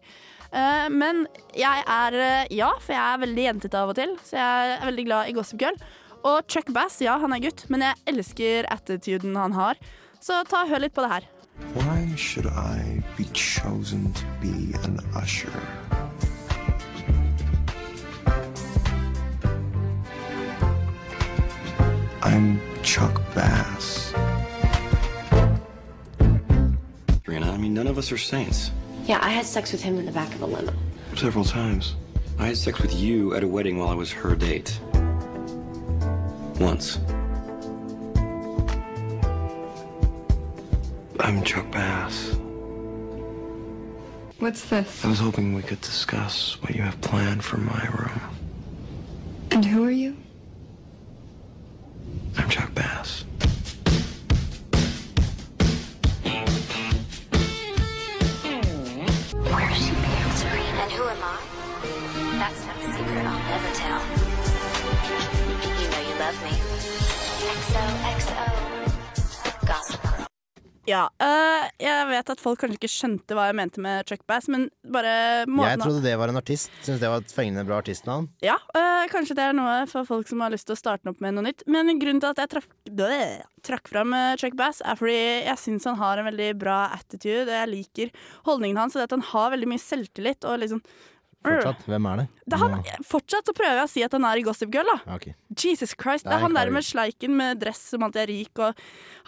Eh, 0.52 0.88
men 0.94 1.26
jeg 1.58 1.84
er 1.88 2.18
eh, 2.20 2.48
Ja, 2.56 2.72
for 2.80 2.96
jeg 2.96 3.02
er 3.02 3.22
veldig 3.24 3.46
jentete 3.48 3.80
av 3.82 3.94
og 3.94 4.00
til, 4.00 4.16
så 4.26 4.38
jeg 4.40 4.74
er 4.78 4.90
veldig 4.90 5.06
glad 5.08 5.30
i 5.30 5.36
Gossip 5.38 5.62
Girl. 5.62 5.78
Og 6.26 6.46
Chuck 6.50 6.72
Bass, 6.74 7.00
ja, 7.02 7.18
han 7.22 7.34
er 7.36 7.44
gutt, 7.44 7.66
men 7.70 7.84
jeg 7.86 8.02
elsker 8.10 8.66
attituden 8.74 9.36
han 9.38 9.54
har. 9.54 9.80
Så 10.22 10.42
ta 10.50 10.66
hør 10.66 10.82
litt 10.86 10.96
på 10.96 11.06
det 11.06 11.12
her. 11.12 11.28
Why 11.76 12.16
should 12.18 12.48
I 12.48 13.04
be 13.16 13.26
chosen 13.34 14.12
to 14.14 14.26
be 14.42 14.76
an 14.84 15.00
usher? 15.16 15.54
I'm 22.22 22.60
Chuck 22.82 23.22
Bass. 23.36 24.14
I 27.56 27.58
mean, 27.58 27.74
none 27.74 27.88
of 27.88 27.98
us 27.98 28.12
are 28.12 28.18
saints. 28.18 28.72
Yeah, 29.06 29.20
I 29.22 29.30
had 29.30 29.46
sex 29.46 29.72
with 29.72 29.82
him 29.82 29.98
in 30.00 30.06
the 30.06 30.12
back 30.12 30.34
of 30.34 30.42
a 30.42 30.46
limo. 30.46 30.74
Several 31.16 31.46
times. 31.46 31.96
I 32.40 32.48
had 32.48 32.58
sex 32.58 32.82
with 32.82 32.94
you 32.94 33.34
at 33.36 33.44
a 33.44 33.48
wedding 33.48 33.78
while 33.78 33.90
I 33.90 33.94
was 33.94 34.12
her 34.12 34.36
date. 34.36 34.80
Once. 36.60 37.00
I'm 41.20 41.44
Chuck 41.44 41.72
Bass. 41.72 42.36
What's 44.40 44.66
this? 44.70 45.06
I 45.06 45.08
was 45.08 45.20
hoping 45.20 45.54
we 45.54 45.62
could 45.62 45.82
discuss 45.82 46.62
what 46.62 46.76
you 46.76 46.82
have 46.82 47.00
planned 47.02 47.44
for 47.44 47.58
my 47.58 47.88
room. 47.88 48.22
And 49.52 49.64
who 49.64 49.84
are 49.86 49.92
you? 49.92 50.05
Folk 72.46 72.62
kanskje 72.62 72.80
ikke 72.80 72.92
skjønte 72.92 73.38
hva 73.38 73.48
jeg 73.50 73.58
mente 73.60 73.82
med 73.84 74.06
Chuck 74.10 74.24
Bass, 74.30 74.50
men 74.52 74.68
bare 74.94 75.46
måten 75.50 75.74
Jeg 75.74 75.82
trodde 75.82 76.04
det 76.06 76.16
var 76.22 76.32
en 76.32 76.40
artist. 76.40 76.72
Syns 76.86 77.02
det 77.02 77.12
var 77.12 77.24
et 77.24 77.34
fengende 77.34 77.66
bra 77.68 77.80
artistnavn. 77.82 78.30
Ja, 78.46 78.58
øh, 78.78 79.06
kanskje 79.12 79.38
det 79.38 79.48
er 79.48 79.58
noe 79.58 79.82
for 79.92 80.08
folk 80.08 80.30
som 80.30 80.44
har 80.46 80.54
lyst 80.54 80.70
til 80.70 80.78
å 80.78 80.80
starte 80.80 81.12
opp 81.12 81.24
med 81.24 81.38
noe 81.38 81.48
nytt. 81.50 81.66
Men 81.72 81.92
grunnen 82.02 82.22
til 82.24 82.32
at 82.32 82.44
jeg 82.44 82.54
trakk, 82.56 82.70
dø, 83.02 83.10
trakk 83.66 83.90
fram 83.92 84.14
øh, 84.16 84.36
Chuck 84.42 84.58
Bass, 84.60 84.84
er 84.86 85.00
fordi 85.00 85.18
jeg 85.18 85.62
syns 85.62 85.90
han 85.90 86.00
har 86.02 86.22
en 86.22 86.30
veldig 86.30 86.52
bra 86.62 86.80
attitude. 86.96 87.50
Jeg 87.50 87.72
liker 87.72 88.16
holdningen 88.48 88.80
hans, 88.84 88.96
og 88.96 89.04
det 89.04 89.10
at 89.10 89.18
han 89.18 89.28
har 89.34 89.52
veldig 89.56 89.72
mye 89.74 89.86
selvtillit. 89.86 90.48
Og 90.48 90.62
liksom 90.64 90.84
Fortsatt. 91.46 91.86
Hvem 91.90 92.08
er 92.12 92.22
det? 92.22 92.26
det 92.46 92.58
er 92.58 92.62
han, 92.62 93.04
fortsatt 93.10 93.50
så 93.50 93.54
prøver 93.58 93.80
jeg 93.80 93.88
å 93.88 93.92
si 93.92 94.04
at 94.06 94.16
han 94.18 94.26
er 94.30 94.42
i 94.42 94.46
Gossip 94.46 94.72
Girl, 94.74 94.90
da. 94.92 95.16
Okay. 95.16 95.34
Jesus 95.56 95.94
Christ. 95.96 96.26
Det 96.26 96.32
Det 96.32 96.36
er 96.36 96.40
er 96.42 96.46
han 96.46 96.58
der 96.58 96.72
med 96.74 96.86
sleiken 96.86 97.36
med 97.38 97.60
dress 97.62 97.82
som 97.94 98.04
alltid 98.06 98.22
er 98.24 98.32
rik, 98.34 98.60
og 98.60 98.74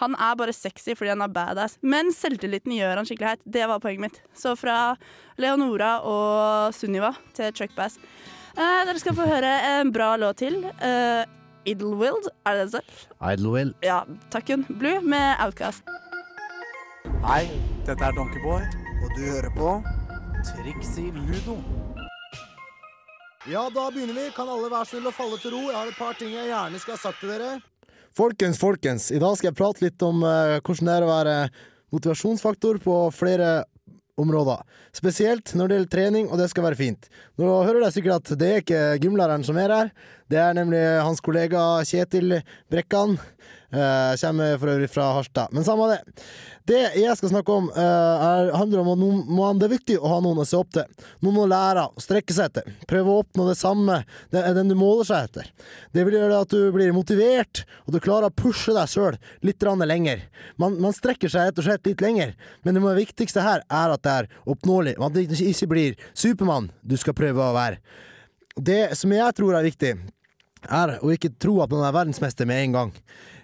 han 0.02 0.14
er 0.18 0.34
bare 0.40 0.54
sexy 0.56 0.94
fordi 0.98 1.12
han 1.14 1.22
er 1.24 1.32
badass. 1.32 1.78
Men 1.82 2.12
selvtilliten 2.14 2.74
gjør 2.76 3.00
han 3.00 3.08
skikkelig 3.08 3.28
heit. 3.32 3.46
Det 3.46 3.66
var 3.70 3.80
poenget 3.80 4.00
mitt. 4.08 4.20
Så 4.36 4.56
fra 4.58 4.96
Leonora 5.38 5.98
og 6.02 6.74
Sunniva 6.74 7.14
til 7.38 7.52
Chuck 7.54 7.74
Bass. 7.78 7.98
Eh, 8.58 8.84
dere 8.88 8.98
skal 8.98 9.14
få 9.14 9.26
høre 9.28 9.50
en 9.78 9.92
bra 9.94 10.16
låt 10.18 10.40
til. 10.42 10.64
Eh, 10.82 11.24
Idlewild, 11.68 12.30
er 12.46 12.54
det 12.56 12.64
det 12.72 12.80
står? 12.80 13.06
Idlewild. 13.34 13.74
Ja, 13.84 14.02
takk, 14.32 14.48
Jon. 14.48 14.64
Blue 14.80 15.00
med 15.04 15.36
Outcast. 15.44 15.82
Hei, 17.26 17.44
dette 17.86 18.04
er 18.04 18.14
Donkeyboy, 18.16 18.62
og 19.02 19.14
du 19.16 19.22
hører 19.26 19.50
på 19.56 19.70
Trixie 20.48 21.12
Ludo. 21.12 21.58
Ja, 23.46 23.70
da 23.70 23.90
begynner 23.94 24.14
vi. 24.14 24.30
Kan 24.34 24.48
alle 24.50 24.66
være 24.72 24.88
snill 24.90 25.06
å 25.06 25.14
falle 25.14 25.38
til 25.38 25.54
ro? 25.54 25.60
Jeg 25.68 25.76
har 25.78 25.90
et 25.90 25.98
par 25.98 26.16
ting 26.18 26.32
jeg 26.34 26.50
gjerne 26.50 26.80
skulle 26.82 26.96
ha 26.98 27.02
sagt 27.04 27.20
til 27.22 27.30
dere. 27.30 27.58
Folkens, 28.18 28.58
folkens. 28.58 29.10
I 29.14 29.20
dag 29.22 29.36
skal 29.38 29.52
jeg 29.52 29.58
prate 29.58 29.84
litt 29.84 30.02
om 30.02 30.24
uh, 30.26 30.58
hvordan 30.58 30.88
det 30.88 30.96
er 30.96 31.06
å 31.06 31.10
være 31.12 31.34
motivasjonsfaktor 31.94 32.80
på 32.82 32.96
flere 33.14 33.50
områder. 34.18 34.64
Spesielt 34.96 35.54
når 35.54 35.70
det 35.70 35.76
gjelder 35.78 35.92
trening, 35.92 36.26
og 36.26 36.42
det 36.42 36.48
skal 36.50 36.66
være 36.66 36.80
fint. 36.80 37.06
Nå 37.38 37.52
hører 37.62 37.84
dere 37.84 37.94
sikkert 37.94 38.26
at 38.26 38.40
det 38.40 38.48
er 38.50 38.64
ikke 38.64 38.82
gymlæreren 39.04 39.46
som 39.46 39.60
er 39.62 39.74
her. 39.76 39.92
Det 40.26 40.40
er 40.42 40.58
nemlig 40.58 40.82
hans 41.06 41.22
kollega 41.22 41.62
Kjetil 41.86 42.40
Brekkan. 42.72 43.14
Eh, 43.68 44.16
kommer 44.16 44.58
for 44.58 44.70
øvrig 44.72 44.90
fra 44.90 45.12
Harstad. 45.12 45.48
Men 45.52 45.64
samme 45.64 45.88
det. 45.90 46.22
Det 46.68 46.78
jeg 47.00 47.16
skal 47.16 47.30
snakke 47.32 47.52
om, 47.52 47.70
uh, 47.72 47.80
er, 47.80 48.50
handler 48.52 48.80
om 48.80 48.88
at 48.92 48.98
må- 49.28 49.58
det 49.58 49.64
er 49.68 49.72
viktig 49.72 49.96
å 49.98 50.08
ha 50.08 50.18
noen 50.20 50.40
å 50.40 50.44
se 50.46 50.56
opp 50.56 50.70
til. 50.72 50.84
Noen 51.24 51.38
å 51.40 51.46
lære 51.48 51.84
av, 51.86 51.94
strekke 51.96 52.32
seg 52.36 52.50
etter. 52.50 52.74
Prøve 52.88 53.08
å 53.08 53.22
oppnå 53.22 53.46
det 53.48 53.56
samme, 53.56 54.04
det 54.30 54.42
er 54.44 54.52
den 54.56 54.68
du 54.68 54.74
måler 54.76 55.08
seg 55.08 55.28
etter. 55.30 55.48
Det 55.96 56.04
vil 56.04 56.18
gjøre 56.18 56.42
at 56.42 56.52
du 56.52 56.70
blir 56.72 56.92
motivert, 56.92 57.64
og 57.86 57.94
du 57.94 58.00
klarer 58.04 58.28
å 58.28 58.36
pushe 58.36 58.74
deg 58.76 58.88
sjøl 58.88 59.16
litt 59.42 59.64
lenger. 59.64 60.20
Man, 60.58 60.78
man 60.80 60.92
strekker 60.92 61.28
seg 61.28 61.48
rett 61.48 61.58
og 61.58 61.64
slett 61.64 61.86
litt 61.86 62.04
lenger, 62.04 62.34
men 62.64 62.74
det 62.74 62.82
viktigste 62.82 63.40
her 63.40 63.64
er 63.64 63.88
at 63.96 64.02
det 64.02 64.12
er 64.12 64.28
oppnåelig. 64.44 64.96
At 65.00 65.14
det 65.14 65.40
ikke 65.40 65.68
blir 65.72 65.96
Supermann 66.12 66.70
du 66.82 66.96
skal 66.96 67.16
prøve 67.16 67.40
å 67.40 67.56
være. 67.56 67.80
Det 68.60 68.94
som 68.96 69.10
jeg 69.10 69.34
tror 69.34 69.56
er 69.56 69.64
viktig, 69.64 69.96
er 70.68 70.98
å 71.00 71.12
ikke 71.14 71.32
tro 71.40 71.62
at 71.62 71.70
man 71.70 71.86
er 71.86 71.96
verdensmester 71.96 72.44
med 72.44 72.64
en 72.64 72.72
gang. 72.72 72.94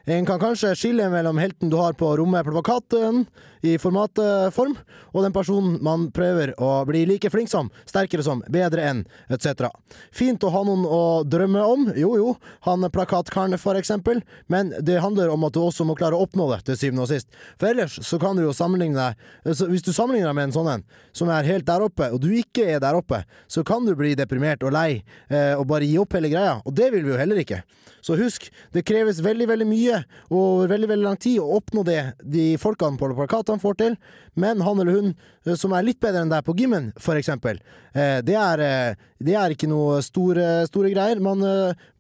En 0.04 0.26
kan 0.28 0.36
kanskje 0.36 0.74
skille 0.76 1.06
mellom 1.08 1.38
helten 1.40 1.70
du 1.72 1.78
har 1.80 1.94
på 1.96 2.10
rommet 2.20 2.44
på 2.44 2.52
plakaten 2.52 3.22
i 3.64 3.74
formatform, 3.80 4.76
og 5.14 5.24
den 5.24 5.34
personen 5.34 5.78
man 5.84 6.08
prøver 6.14 6.52
å 6.60 6.70
bli 6.88 7.04
like 7.08 7.30
flink 7.32 7.50
som, 7.50 7.70
sterkere 7.88 8.24
som, 8.26 8.42
bedre 8.52 8.84
enn, 8.90 9.02
etc. 9.32 9.70
Fint 10.14 10.44
å 10.44 10.52
ha 10.54 10.64
noen 10.66 10.84
å 10.84 11.02
drømme 11.24 11.64
om, 11.64 11.86
jo 11.98 12.14
jo, 12.20 12.34
han 12.68 12.84
plakatkaren 12.92 13.56
for 13.60 13.78
eksempel, 13.80 14.20
men 14.52 14.72
det 14.84 15.00
handler 15.02 15.32
om 15.32 15.46
at 15.48 15.56
du 15.56 15.62
også 15.64 15.86
må 15.88 15.96
klare 15.98 16.18
å 16.18 16.26
oppnå 16.26 16.50
det 16.52 16.62
til 16.68 16.80
syvende 16.80 17.06
og 17.06 17.12
sist. 17.12 17.30
For 17.60 17.72
ellers 17.72 17.96
så 18.04 18.20
kan 18.22 18.36
du 18.36 18.44
jo 18.44 18.52
sammenligne 18.54 18.94
deg 18.94 19.64
Hvis 19.70 19.84
du 19.84 19.92
sammenligner 19.92 20.30
deg 20.30 20.36
med 20.36 20.48
en 20.48 20.56
sånn 20.56 20.70
en, 20.74 20.84
som 21.16 21.30
er 21.32 21.46
helt 21.48 21.66
der 21.68 21.84
oppe, 21.84 22.10
og 22.12 22.20
du 22.22 22.30
ikke 22.36 22.66
er 22.74 22.82
der 22.82 22.98
oppe, 22.98 23.22
så 23.48 23.64
kan 23.66 23.86
du 23.86 23.94
bli 23.98 24.14
deprimert 24.18 24.64
og 24.66 24.74
lei 24.74 25.02
eh, 25.30 25.54
og 25.54 25.66
bare 25.70 25.88
gi 25.88 25.98
opp 26.00 26.16
hele 26.16 26.30
greia, 26.32 26.58
og 26.64 26.76
det 26.76 26.90
vil 26.94 27.06
vi 27.06 27.14
jo 27.14 27.20
heller 27.20 27.40
ikke. 27.40 27.62
Så 28.04 28.18
husk, 28.20 28.50
det 28.76 28.84
kreves 28.84 29.22
veldig, 29.24 29.46
veldig 29.48 29.66
mye 29.68 30.02
og 30.28 30.66
veldig, 30.68 30.90
veldig 30.90 31.06
lang 31.06 31.20
tid 31.20 31.38
å 31.40 31.54
oppnå 31.56 31.84
det 31.86 32.00
de 32.20 32.50
folkene 32.60 33.00
på 33.00 33.08
plakatene 33.16 33.53
får 33.62 33.76
til, 33.80 33.96
men 34.34 34.60
han 34.64 34.80
eller 34.80 34.98
hun 34.98 35.10
eh, 35.46 35.54
som 35.58 35.74
er 35.76 35.86
litt 35.86 36.00
bedre 36.02 36.22
enn 36.24 36.32
deg 36.32 36.44
på 36.46 36.54
gymmen, 36.58 36.90
for 37.00 37.18
eksempel, 37.18 37.60
eh, 37.92 38.18
det 38.26 38.36
er, 38.38 38.62
eh, 38.64 39.02
det 39.24 39.36
er 39.38 39.54
ikke 39.54 39.68
noe 39.70 40.00
store, 40.04 40.66
store 40.68 40.90
greier. 40.92 41.20
Man 41.22 41.40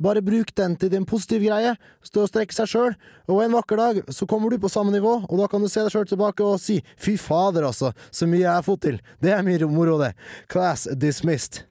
bare 0.02 0.22
bruk 0.24 0.50
den 0.58 0.76
til 0.76 0.90
din 0.92 1.06
positiv 1.08 1.44
greie, 1.46 1.74
stå 2.04 2.24
og 2.24 2.30
strekke 2.32 2.56
seg 2.56 2.70
sjøl, 2.70 2.96
og 3.30 3.42
en 3.44 3.56
vakker 3.56 3.80
dag 3.80 4.02
så 4.12 4.28
kommer 4.28 4.52
du 4.52 4.58
på 4.60 4.72
samme 4.72 4.92
nivå, 4.94 5.14
og 5.24 5.36
da 5.40 5.48
kan 5.50 5.62
du 5.64 5.70
se 5.72 5.84
deg 5.84 5.94
sjøl 5.94 6.08
tilbake 6.10 6.44
og 6.44 6.60
si 6.60 6.80
fy 7.00 7.16
fader, 7.20 7.64
altså, 7.70 7.94
så 8.10 8.28
mye 8.28 8.44
jeg 8.44 8.52
har 8.52 8.66
fått 8.66 8.84
til. 8.88 9.00
Det 9.24 9.32
er 9.32 9.46
mye 9.46 9.70
moro, 9.70 9.96
det. 10.02 10.12
Class 10.52 10.88
dismissed. 10.98 11.64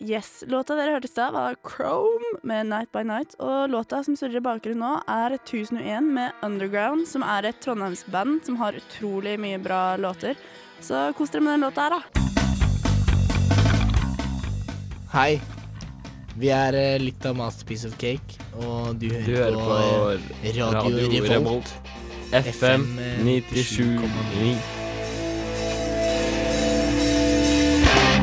Yes, 0.00 0.44
Låta 0.48 0.74
dere 0.78 0.94
hørte 0.94 1.04
i 1.04 1.10
stad, 1.12 1.32
var 1.32 1.56
Chrome 1.60 2.38
med 2.42 2.66
Night 2.66 2.92
by 2.92 3.02
Night. 3.04 3.34
Og 3.38 3.68
låta 3.68 4.00
som 4.04 4.16
surrer 4.16 4.36
i 4.38 4.40
bakgrunnen 4.40 4.80
nå, 4.80 4.94
er 5.04 5.34
1001 5.36 6.06
med 6.16 6.32
Underground, 6.42 7.04
som 7.08 7.20
er 7.20 7.50
et 7.50 7.60
trondheimsband 7.60 8.40
som 8.48 8.56
har 8.62 8.78
utrolig 8.80 9.36
mye 9.40 9.58
bra 9.60 9.96
låter. 10.00 10.40
Så 10.80 11.12
kos 11.18 11.28
dere 11.34 11.44
med 11.44 11.52
den 11.58 11.66
låta 11.68 11.84
her, 11.84 11.90
da. 11.98 12.00
Hei. 15.12 15.36
Vi 16.40 16.48
er 16.48 16.72
eh, 16.80 16.96
litt 17.02 17.26
av 17.28 17.36
Masterpiece 17.36 17.84
of 17.90 18.00
Cake, 18.00 18.40
og 18.56 18.96
du 18.96 19.10
hører, 19.12 19.26
Du 19.26 19.36
hører 19.36 19.52
på 19.52 19.68
på, 19.68 19.76
Radio, 20.48 20.72
Radio 20.72 21.08
Revolt. 21.28 21.30
Revolt. 21.36 21.68
FM 22.32 22.88
97,9. 23.20 24.56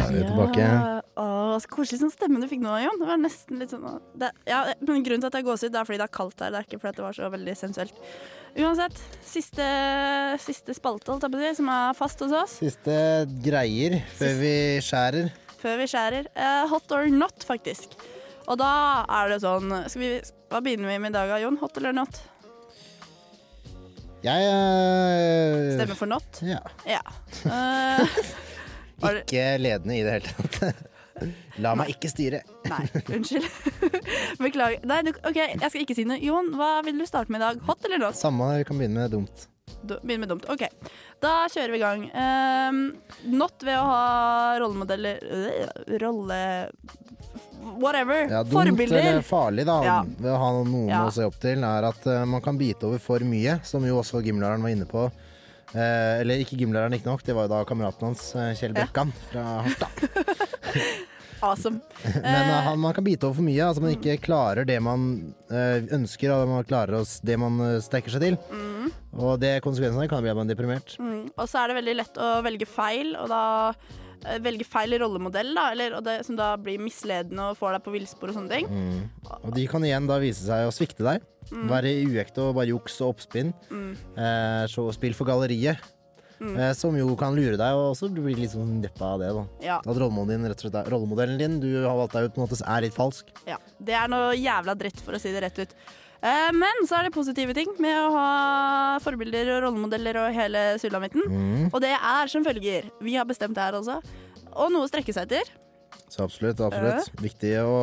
vi 0.10 0.18
er 0.18 0.32
tilbake. 0.32 0.97
Så 1.64 1.72
koselig 1.72 2.02
sånn 2.02 2.14
stemme 2.14 2.42
du 2.42 2.48
fikk 2.50 2.62
nå, 2.64 2.74
Jon. 2.84 3.00
Det 3.02 3.08
var 3.10 3.20
nesten 3.22 3.62
litt 3.62 3.74
sånn 3.74 3.86
det, 4.20 4.32
ja, 4.50 4.64
men 4.82 5.06
Grunnen 5.06 5.24
til 5.24 5.30
at 5.30 5.38
jeg 5.38 5.46
har 5.46 5.48
gåsehud, 5.48 5.78
er 5.78 5.88
fordi 5.88 6.02
det 6.02 6.08
er 6.08 6.14
kaldt 6.18 6.44
her. 6.44 6.54
Det 6.54 6.60
er 6.60 6.68
ikke 6.68 6.82
fordi 6.84 7.00
det 7.00 7.06
var 7.06 7.18
så 7.18 7.32
veldig 7.34 7.56
sensuelt. 7.58 8.04
Uansett, 8.58 9.02
siste, 9.22 9.66
siste 10.42 10.74
spalte, 10.78 11.12
holdt 11.12 11.28
jeg 11.28 11.34
på 11.34 11.40
å 11.40 11.44
si, 11.44 11.52
som 11.60 11.74
er 11.74 11.98
fast 11.98 12.24
hos 12.26 12.34
oss. 12.34 12.56
Siste 12.64 12.96
greier 13.46 14.00
før 14.18 14.40
vi 14.42 14.56
skjærer. 14.86 15.30
Før 15.58 15.78
vi 15.82 15.90
skjærer. 15.92 16.32
Uh, 16.38 16.64
hot 16.72 16.96
or 16.96 17.10
not, 17.14 17.46
faktisk. 17.46 17.98
Og 18.48 18.58
da 18.62 18.72
er 19.20 19.34
det 19.34 19.42
sånn 19.44 19.74
skal 19.92 20.02
vi, 20.02 20.10
Hva 20.48 20.62
begynner 20.64 20.94
vi 20.94 21.00
med 21.04 21.12
i 21.12 21.18
dag, 21.18 21.34
Jon? 21.44 21.58
Hot 21.60 21.78
eller 21.82 21.96
not? 21.98 22.20
Jeg 24.26 24.48
uh, 24.50 25.76
Stemmer 25.78 25.98
for 26.00 26.10
not? 26.10 26.44
Ja. 26.46 26.62
Ja. 26.88 27.04
Uh, 28.98 29.20
Ikke 29.20 29.60
ledende 29.62 29.94
i 29.94 30.00
det 30.02 30.16
hele 30.16 30.32
tatt. 30.50 30.80
La 31.64 31.74
meg 31.80 31.90
ikke 31.96 32.10
styre. 32.12 32.42
Nei, 32.70 32.86
unnskyld. 33.18 33.48
Beklager. 34.44 34.84
Nei, 34.88 35.02
du, 35.08 35.12
OK, 35.26 35.38
jeg 35.40 35.70
skal 35.72 35.84
ikke 35.84 35.96
si 35.98 36.06
noe. 36.08 36.20
Jon, 36.24 36.52
hva 36.58 36.78
vil 36.86 36.98
du 37.02 37.06
starte 37.10 37.34
med 37.34 37.42
i 37.42 37.46
dag? 37.48 37.62
Hot 37.70 37.86
eller 37.90 38.02
not? 38.08 38.18
Samme, 38.20 38.52
vi 38.60 38.68
kan 38.70 38.78
begynne 38.82 39.04
med 39.06 39.16
dumt. 39.16 39.48
Du- 39.84 39.98
begynne 40.02 40.24
med 40.26 40.32
dumt. 40.36 40.46
OK. 40.54 40.64
Da 41.24 41.34
kjører 41.54 41.74
vi 41.74 41.80
i 41.80 41.84
gang. 41.84 42.06
Um, 42.14 42.82
not 43.38 43.62
ved 43.66 43.78
å 43.80 43.86
ha 43.90 44.04
rollemodeller 44.62 45.20
øh, 45.28 45.98
Rolle... 46.06 46.42
Whatever. 47.78 48.30
Ja, 48.32 48.44
dumt 48.44 48.54
Forbilder. 48.54 48.98
eller 49.02 49.22
farlig 49.28 49.66
da, 49.68 49.76
Ja. 49.84 49.96
ved 50.08 50.32
å 50.32 50.38
ha 50.40 50.52
noen 50.64 50.88
Ja. 50.90 51.02
å 51.06 51.12
se 51.12 51.26
opp 51.28 51.36
til, 51.42 51.64
er 51.68 51.84
at 51.90 52.06
uh, 52.08 52.22
man 52.26 52.42
kan 52.42 52.58
bite 52.58 52.88
over 52.88 53.02
for 53.02 53.20
mye, 53.28 53.58
som 53.68 53.84
jo 53.86 53.98
også 54.00 54.22
gymlæreren 54.24 54.64
var 54.64 54.72
inne 54.72 54.88
på. 54.88 55.08
Eh, 55.74 56.22
eller 56.22 56.44
ikke 56.44 56.60
gymlæreren, 56.62 56.96
ikke 56.96 57.10
nok, 57.10 57.26
det 57.28 57.36
var 57.36 57.48
jo 57.48 57.56
da 57.58 57.66
kameraten 57.68 58.10
hans, 58.12 58.30
eh, 58.36 58.54
Kjell. 58.56 58.76
Brekkan 58.78 59.14
fra 59.32 59.46
Harstad. 59.66 59.92
Awesome. 61.40 61.80
Men 62.24 62.50
eh, 62.50 62.62
han, 62.66 62.80
man 62.80 62.94
kan 62.94 63.04
bite 63.04 63.28
over 63.28 63.38
for 63.40 63.46
mye, 63.46 63.62
altså 63.62 63.84
man 63.84 63.94
ikke 63.94 64.18
klarer 64.26 64.66
det 64.68 64.78
man 64.84 65.04
eh, 65.52 65.86
ønsker, 65.94 66.34
og 66.34 66.50
man 66.50 66.66
klarer 66.68 67.00
oss 67.02 67.18
det 67.26 67.38
man 67.42 67.60
eh, 67.62 67.78
strekker 67.84 68.16
seg 68.16 68.26
til. 68.26 68.40
Mm. 68.50 68.90
Og 69.18 69.38
det 69.42 69.58
konsekvensene 69.66 70.08
kan 70.10 70.24
bli 70.24 70.34
at 70.34 70.40
man 70.40 70.50
er 70.50 70.56
deprimert. 70.56 70.98
Mm. 71.02 71.30
Og 71.36 71.46
så 71.50 71.62
er 71.62 71.70
det 71.70 71.80
veldig 71.80 71.98
lett 72.00 72.20
å 72.22 72.32
velge 72.46 72.70
feil, 72.70 73.14
og 73.20 73.30
da 73.34 73.44
eh, 74.28 74.40
velge 74.44 74.68
feil 74.68 74.96
rollemodell, 75.02 75.54
da, 75.58 75.70
eller, 75.74 75.98
og 75.98 76.06
det, 76.06 76.20
som 76.28 76.38
da 76.40 76.52
blir 76.62 76.82
misledende 76.84 77.50
og 77.52 77.60
får 77.60 77.78
deg 77.78 77.86
på 77.88 77.96
villspor 77.96 78.32
og 78.32 78.40
sånne 78.40 78.54
ting. 78.54 78.70
Mm. 78.70 79.34
Og 79.42 79.52
de 79.56 79.68
kan 79.72 79.86
igjen 79.88 80.08
da 80.10 80.20
vise 80.24 80.46
seg 80.46 80.68
å 80.68 80.74
svikte 80.76 81.08
deg. 81.08 81.26
Mm. 81.52 81.68
Være 81.72 81.94
uekte 82.12 82.44
og 82.44 82.58
bare 82.60 82.72
juks 82.74 82.98
og 83.02 83.16
oppspinn. 83.16 83.54
Mm. 83.72 83.94
Eh, 84.20 84.64
så 84.72 84.90
spill 84.96 85.16
for 85.18 85.30
galleriet. 85.30 85.80
Mm. 86.38 86.54
Eh, 86.54 86.74
som 86.78 86.94
jo 86.98 87.16
kan 87.18 87.34
lure 87.34 87.58
deg, 87.58 87.78
og 87.78 87.96
også 87.96 88.12
blir 88.14 88.38
litt 88.38 88.54
sånn 88.54 88.82
deppa 88.84 89.14
av 89.16 89.22
det. 89.24 89.30
da 89.34 89.46
Ja. 89.66 89.78
At 89.80 89.98
rollemodellen 89.98 90.46
din, 90.46 90.58
slett, 90.60 90.90
rollemodellen 90.92 91.38
din 91.40 91.60
du 91.60 91.72
har 91.84 91.98
valgt 91.98 92.14
deg 92.14 92.28
ut, 92.28 92.36
på 92.36 92.42
en 92.42 92.48
måte 92.48 92.62
er 92.62 92.82
litt 92.86 92.94
falsk. 92.94 93.32
Ja, 93.48 93.58
Det 93.82 93.94
er 93.94 94.08
noe 94.08 94.36
jævla 94.36 94.78
dritt, 94.78 95.02
for 95.02 95.14
å 95.14 95.20
si 95.20 95.32
det 95.32 95.42
rett 95.42 95.60
ut. 95.60 95.74
Eh, 96.22 96.52
men 96.58 96.84
så 96.90 96.98
er 96.98 97.08
det 97.08 97.16
positive 97.16 97.54
ting 97.58 97.70
med 97.84 97.94
å 98.00 98.12
ha 98.16 98.28
forbilder 99.04 99.52
og 99.56 99.68
rollemodeller 99.68 100.22
og 100.24 100.36
hele 100.36 100.64
sulamitten. 100.82 101.26
Mm. 101.30 101.68
Og 101.72 101.80
det 101.84 101.94
er 101.96 102.32
som 102.32 102.46
følger. 102.46 102.90
Vi 103.04 103.18
har 103.18 103.28
bestemt 103.30 103.58
det 103.58 103.66
her 103.68 103.78
også. 103.78 104.00
Og 104.58 104.72
noe 104.74 104.88
å 104.88 104.90
strekke 104.90 105.14
seg 105.14 105.30
etter. 105.30 105.52
Så 106.08 106.24
absolutt, 106.26 106.62
absolutt. 106.64 107.12
Viktig 107.22 107.58
å 107.64 107.76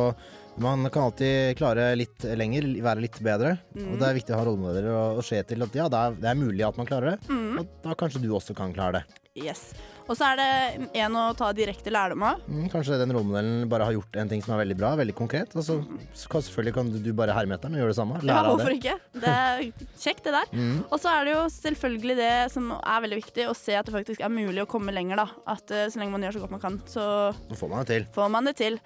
Man 0.55 0.87
kan 0.87 1.09
alltid 1.09 1.57
klare 1.59 1.89
litt 1.99 2.23
lenger, 2.39 2.63
være 2.79 3.01
litt 3.03 3.17
bedre. 3.19 3.57
Mm. 3.75 3.89
Og 3.91 3.97
det 3.99 4.07
er 4.07 4.15
viktig 4.15 4.31
å 4.31 4.37
ha 4.39 4.45
rollemodeller 4.47 4.93
og, 4.93 5.17
og 5.19 5.27
se 5.27 5.41
til 5.49 5.65
at 5.65 5.75
ja, 5.75 5.89
det 5.91 5.99
er, 5.99 6.15
det 6.21 6.29
er 6.31 6.39
mulig 6.39 6.63
at 6.63 6.79
man 6.79 6.87
klarer 6.87 7.15
det. 7.15 7.27
Mm. 7.27 7.57
Og 7.59 7.73
da 7.83 7.95
kanskje 7.99 8.21
du 8.23 8.29
også 8.31 8.55
kan 8.55 8.71
klare 8.75 9.01
det. 9.01 9.24
Yes. 9.35 9.73
Og 10.05 10.13
så 10.15 10.27
er 10.31 10.37
det 10.37 10.89
en 11.01 11.15
å 11.17 11.23
ta 11.35 11.47
direkte 11.57 11.89
lærdom 11.91 12.21
av. 12.23 12.43
Mm, 12.45 12.67
kanskje 12.71 12.95
den 13.01 13.09
rollemodellen 13.11 13.65
bare 13.67 13.87
har 13.89 13.95
gjort 13.97 14.19
en 14.21 14.29
ting 14.29 14.43
som 14.45 14.53
er 14.53 14.61
veldig 14.61 14.75
bra, 14.77 14.91
veldig 14.99 15.15
konkret. 15.17 15.55
Og 15.57 15.65
så 15.65 15.79
så 16.15 16.29
kan, 16.31 16.43
selvfølgelig 16.45 16.73
kan 16.77 16.91
du, 16.93 16.99
du 17.03 17.09
bare 17.17 17.33
herme 17.35 17.57
etter 17.57 17.67
den 17.71 17.75
og 17.79 17.81
gjøre 17.83 17.91
det 17.95 17.97
samme. 17.97 18.19
Ja, 18.21 18.27
Lære 18.29 18.43
av 18.43 18.51
hvorfor 18.53 18.71
det. 18.71 18.77
ikke? 18.79 18.95
Det 19.25 19.33
er 19.33 19.63
kjekt, 20.05 20.21
det 20.29 20.35
der. 20.37 20.53
Mm. 20.53 20.77
Og 20.87 21.01
så 21.01 21.09
er 21.11 21.25
det 21.27 21.33
jo 21.33 21.41
selvfølgelig 21.57 22.17
det 22.21 22.31
som 22.53 22.69
er 22.77 23.03
veldig 23.07 23.19
viktig, 23.23 23.47
å 23.51 23.57
se 23.57 23.75
at 23.79 23.89
det 23.89 23.95
faktisk 23.97 24.21
er 24.23 24.31
mulig 24.31 24.61
å 24.63 24.69
komme 24.71 24.93
lenger, 24.95 25.23
da. 25.23 25.27
At 25.55 25.73
uh, 25.73 25.83
så 25.89 25.99
lenge 25.99 26.13
man 26.15 26.27
gjør 26.29 26.37
så 26.37 26.45
godt 26.45 26.55
man 26.55 26.63
kan, 26.63 26.79
så 26.85 27.07
Så 27.49 27.59
får 27.59 27.73
man 27.73 27.83
det 27.83 27.91
til. 27.95 28.07
får 28.15 28.31
man 28.37 28.51
det 28.51 28.55
til. 28.61 28.79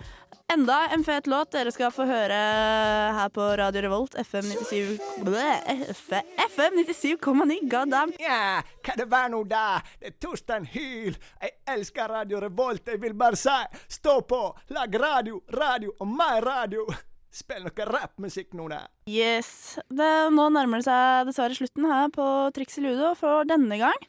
Enda 0.49 0.79
en 0.95 1.03
fet 1.05 1.27
låt 1.29 1.51
dere 1.53 1.69
skal 1.75 1.91
få 1.93 2.07
høre 2.09 2.39
her 3.19 3.29
på 3.35 3.43
Radio 3.59 3.83
Revolt, 3.85 4.15
FM 4.23 4.47
97 4.55 5.21
Bleh, 5.27 5.83
FM 5.93 6.79
97,9, 6.87 7.59
god 7.69 7.91
damn. 7.93 8.15
Ja, 8.23 8.63
kan 8.87 8.97
det 8.97 9.05
være 9.11 9.29
noe 9.35 9.45
der? 9.51 9.85
Det 10.01 10.13
er 10.15 10.17
Torstein 10.39 10.65
Hyl. 10.71 11.17
Jeg 11.41 11.51
elsker 11.67 12.07
Radio 12.07 12.39
Revolt. 12.39 12.87
Jeg 12.87 13.01
vil 13.01 13.13
bare 13.17 13.35
si 13.35 13.55
stå 13.91 14.21
på, 14.23 14.39
lag 14.71 14.93
radio, 14.95 15.41
radio 15.51 15.91
og 15.99 16.07
mer 16.07 16.39
radio. 16.45 16.85
Spill 17.29 17.65
noe 17.65 17.87
rappmusikk 17.89 18.55
nå, 18.55 18.69
der. 18.71 18.87
Yes. 19.11 19.77
Det, 19.91 20.07
nå 20.31 20.47
nærmer 20.55 20.79
det 20.79 20.87
seg 20.87 21.27
dessverre 21.27 21.57
slutten 21.57 21.89
her 21.91 22.07
på 22.15 22.25
Triks 22.55 22.79
i 22.79 22.85
Ludo 22.85 23.11
for 23.19 23.43
denne 23.49 23.81
gang. 23.81 24.07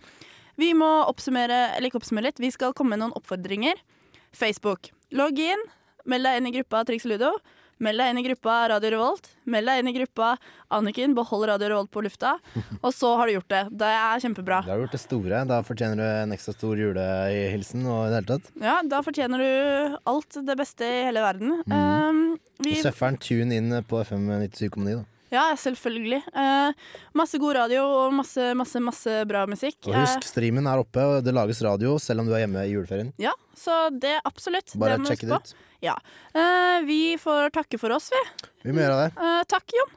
Vi 0.60 0.70
må 0.76 0.88
oppsummere, 1.08 1.74
eller 1.74 1.90
ikke 1.90 2.00
oppsummere 2.00 2.30
litt, 2.30 2.40
vi 2.40 2.52
skal 2.54 2.76
komme 2.76 2.94
med 2.94 3.02
noen 3.02 3.16
oppfordringer. 3.18 3.82
Facebook. 4.30 4.92
Logg 5.10 5.40
inn. 5.42 5.66
Meld 6.08 6.24
deg 6.28 6.38
inn 6.38 6.48
i 6.48 6.54
gruppa 6.60 6.84
Triks 6.86 7.08
i 7.08 7.14
Ludo. 7.16 7.34
Meld 7.80 7.96
deg 7.96 8.10
inn 8.12 8.18
i 8.20 8.24
gruppa 8.26 8.54
Radio 8.68 8.90
Revolt. 8.92 9.30
Meld 9.48 9.70
deg 9.70 9.80
inn 9.80 9.88
i 9.88 9.94
gruppa 9.96 10.34
Anniken, 10.76 11.14
behold 11.16 11.46
Radio 11.48 11.70
Revolt 11.72 11.90
på 11.94 12.02
lufta. 12.04 12.34
Og 12.84 12.92
så 12.92 13.14
har 13.16 13.28
du 13.28 13.38
gjort 13.38 13.48
det. 13.52 13.62
Det 13.80 13.92
er 13.96 14.20
kjempebra. 14.20 14.58
Da 14.66 14.74
har 14.74 14.82
du 14.82 14.84
gjort 14.84 14.96
det 14.98 15.00
store. 15.00 15.40
Da 15.48 15.60
fortjener 15.64 16.02
du 16.02 16.04
en 16.04 16.34
ekstra 16.36 16.52
stor 16.56 16.76
julehilsen 16.76 17.86
og 17.88 18.02
i 18.02 18.10
det 18.10 18.18
hele 18.18 18.28
tatt. 18.34 18.50
Ja, 18.60 18.74
da 18.84 19.00
fortjener 19.06 19.40
du 19.40 19.96
alt 20.12 20.40
det 20.50 20.58
beste 20.60 20.84
i 20.84 21.06
hele 21.08 21.24
verden. 21.24 21.56
Mm. 21.64 21.78
Um, 21.80 22.20
vi, 22.60 22.76
Søfferen, 22.84 23.16
tune 23.16 23.56
inn 23.56 23.72
på 23.88 24.02
FM 24.04 24.28
97,9, 24.44 25.00
da. 25.00 25.06
Ja, 25.32 25.46
selvfølgelig. 25.58 26.20
Eh, 26.34 26.86
masse 27.18 27.40
god 27.42 27.56
radio 27.60 27.86
og 27.86 28.14
masse, 28.20 28.50
masse, 28.58 28.82
masse 28.84 29.16
bra 29.30 29.46
musikk. 29.50 29.78
Og 29.88 29.96
husk, 29.96 30.26
streamen 30.30 30.68
er 30.70 30.82
oppe, 30.82 31.04
og 31.06 31.24
det 31.26 31.34
lages 31.36 31.62
radio 31.66 31.96
selv 32.02 32.24
om 32.24 32.30
du 32.30 32.36
er 32.36 32.44
hjemme 32.44 32.66
i 32.66 32.74
juleferien. 32.74 33.12
Uh, 33.14 33.26
ja, 33.30 33.34
så 33.58 33.82
det 33.94 34.18
absolutt. 34.24 34.76
Bare 34.80 34.98
det 34.98 35.20
du 35.20 35.26
det 35.30 35.40
ut. 35.40 35.54
Ja. 35.80 35.96
Eh, 36.34 36.84
vi 36.86 37.16
får 37.20 37.54
takke 37.56 37.80
for 37.80 37.96
oss, 37.96 38.10
vi. 38.12 38.24
Vi 38.68 38.74
må 38.76 38.84
gjøre 38.84 39.06
det. 39.06 39.14
Eh, 39.16 39.40
takk, 39.48 39.78
Jon. 39.78 39.96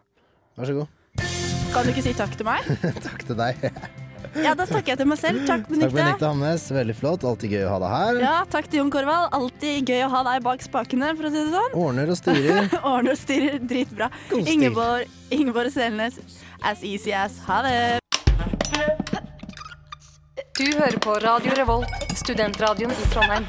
Vær 0.59 0.69
så 0.69 0.77
god. 0.79 0.99
Kan 1.73 1.87
du 1.87 1.93
ikke 1.95 2.05
si 2.05 2.13
takk 2.15 2.37
til 2.37 2.47
meg? 2.47 2.69
Takk 3.07 3.25
til 3.25 3.39
deg. 3.39 3.67
Ja, 4.43 4.53
da 4.57 4.65
takker 4.69 4.93
jeg 4.93 4.99
til 5.01 5.09
meg 5.09 5.19
selv. 5.21 5.39
Takk, 5.43 5.63
Takk, 5.63 5.69
Benedicte 5.69 5.95
Benedicte. 5.97 6.29
Hamnes. 6.31 6.65
Veldig 6.73 6.95
flott. 6.99 7.25
Alltid 7.29 7.53
gøy 7.55 7.63
å 7.67 7.71
ha 7.73 7.79
deg 7.83 7.93
her. 7.93 8.19
Ja, 8.23 8.35
takk 8.49 8.69
til 8.71 8.81
Jon 8.81 8.91
Korvald. 8.93 9.29
Alltid 9.37 9.89
gøy 9.93 10.03
å 10.07 10.11
ha 10.13 10.23
deg 10.29 10.43
bak 10.47 10.65
spakene, 10.65 11.13
for 11.19 11.29
å 11.29 11.33
si 11.33 11.41
det 11.43 11.53
sånn. 11.53 11.75
Ordner 11.85 12.13
og 12.13 12.19
styrer. 12.19 12.69
Ordner 12.93 13.15
og 13.15 13.21
styrer 13.21 13.59
dritbra. 13.61 14.09
God 14.31 14.41
stil. 14.45 14.53
Ingeborg, 14.55 15.17
Ingeborg 15.33 15.73
Selnes, 15.75 16.19
as 16.61 16.83
easy 16.83 17.13
as. 17.15 17.39
Ha 17.49 17.61
det. 17.67 17.77
Du 20.53 20.67
hører 20.77 20.99
på 21.01 21.15
Radio 21.23 21.55
Revolt, 21.57 21.89
studentradioen 22.19 22.93
i 22.93 23.09
Trondheim. 23.13 23.47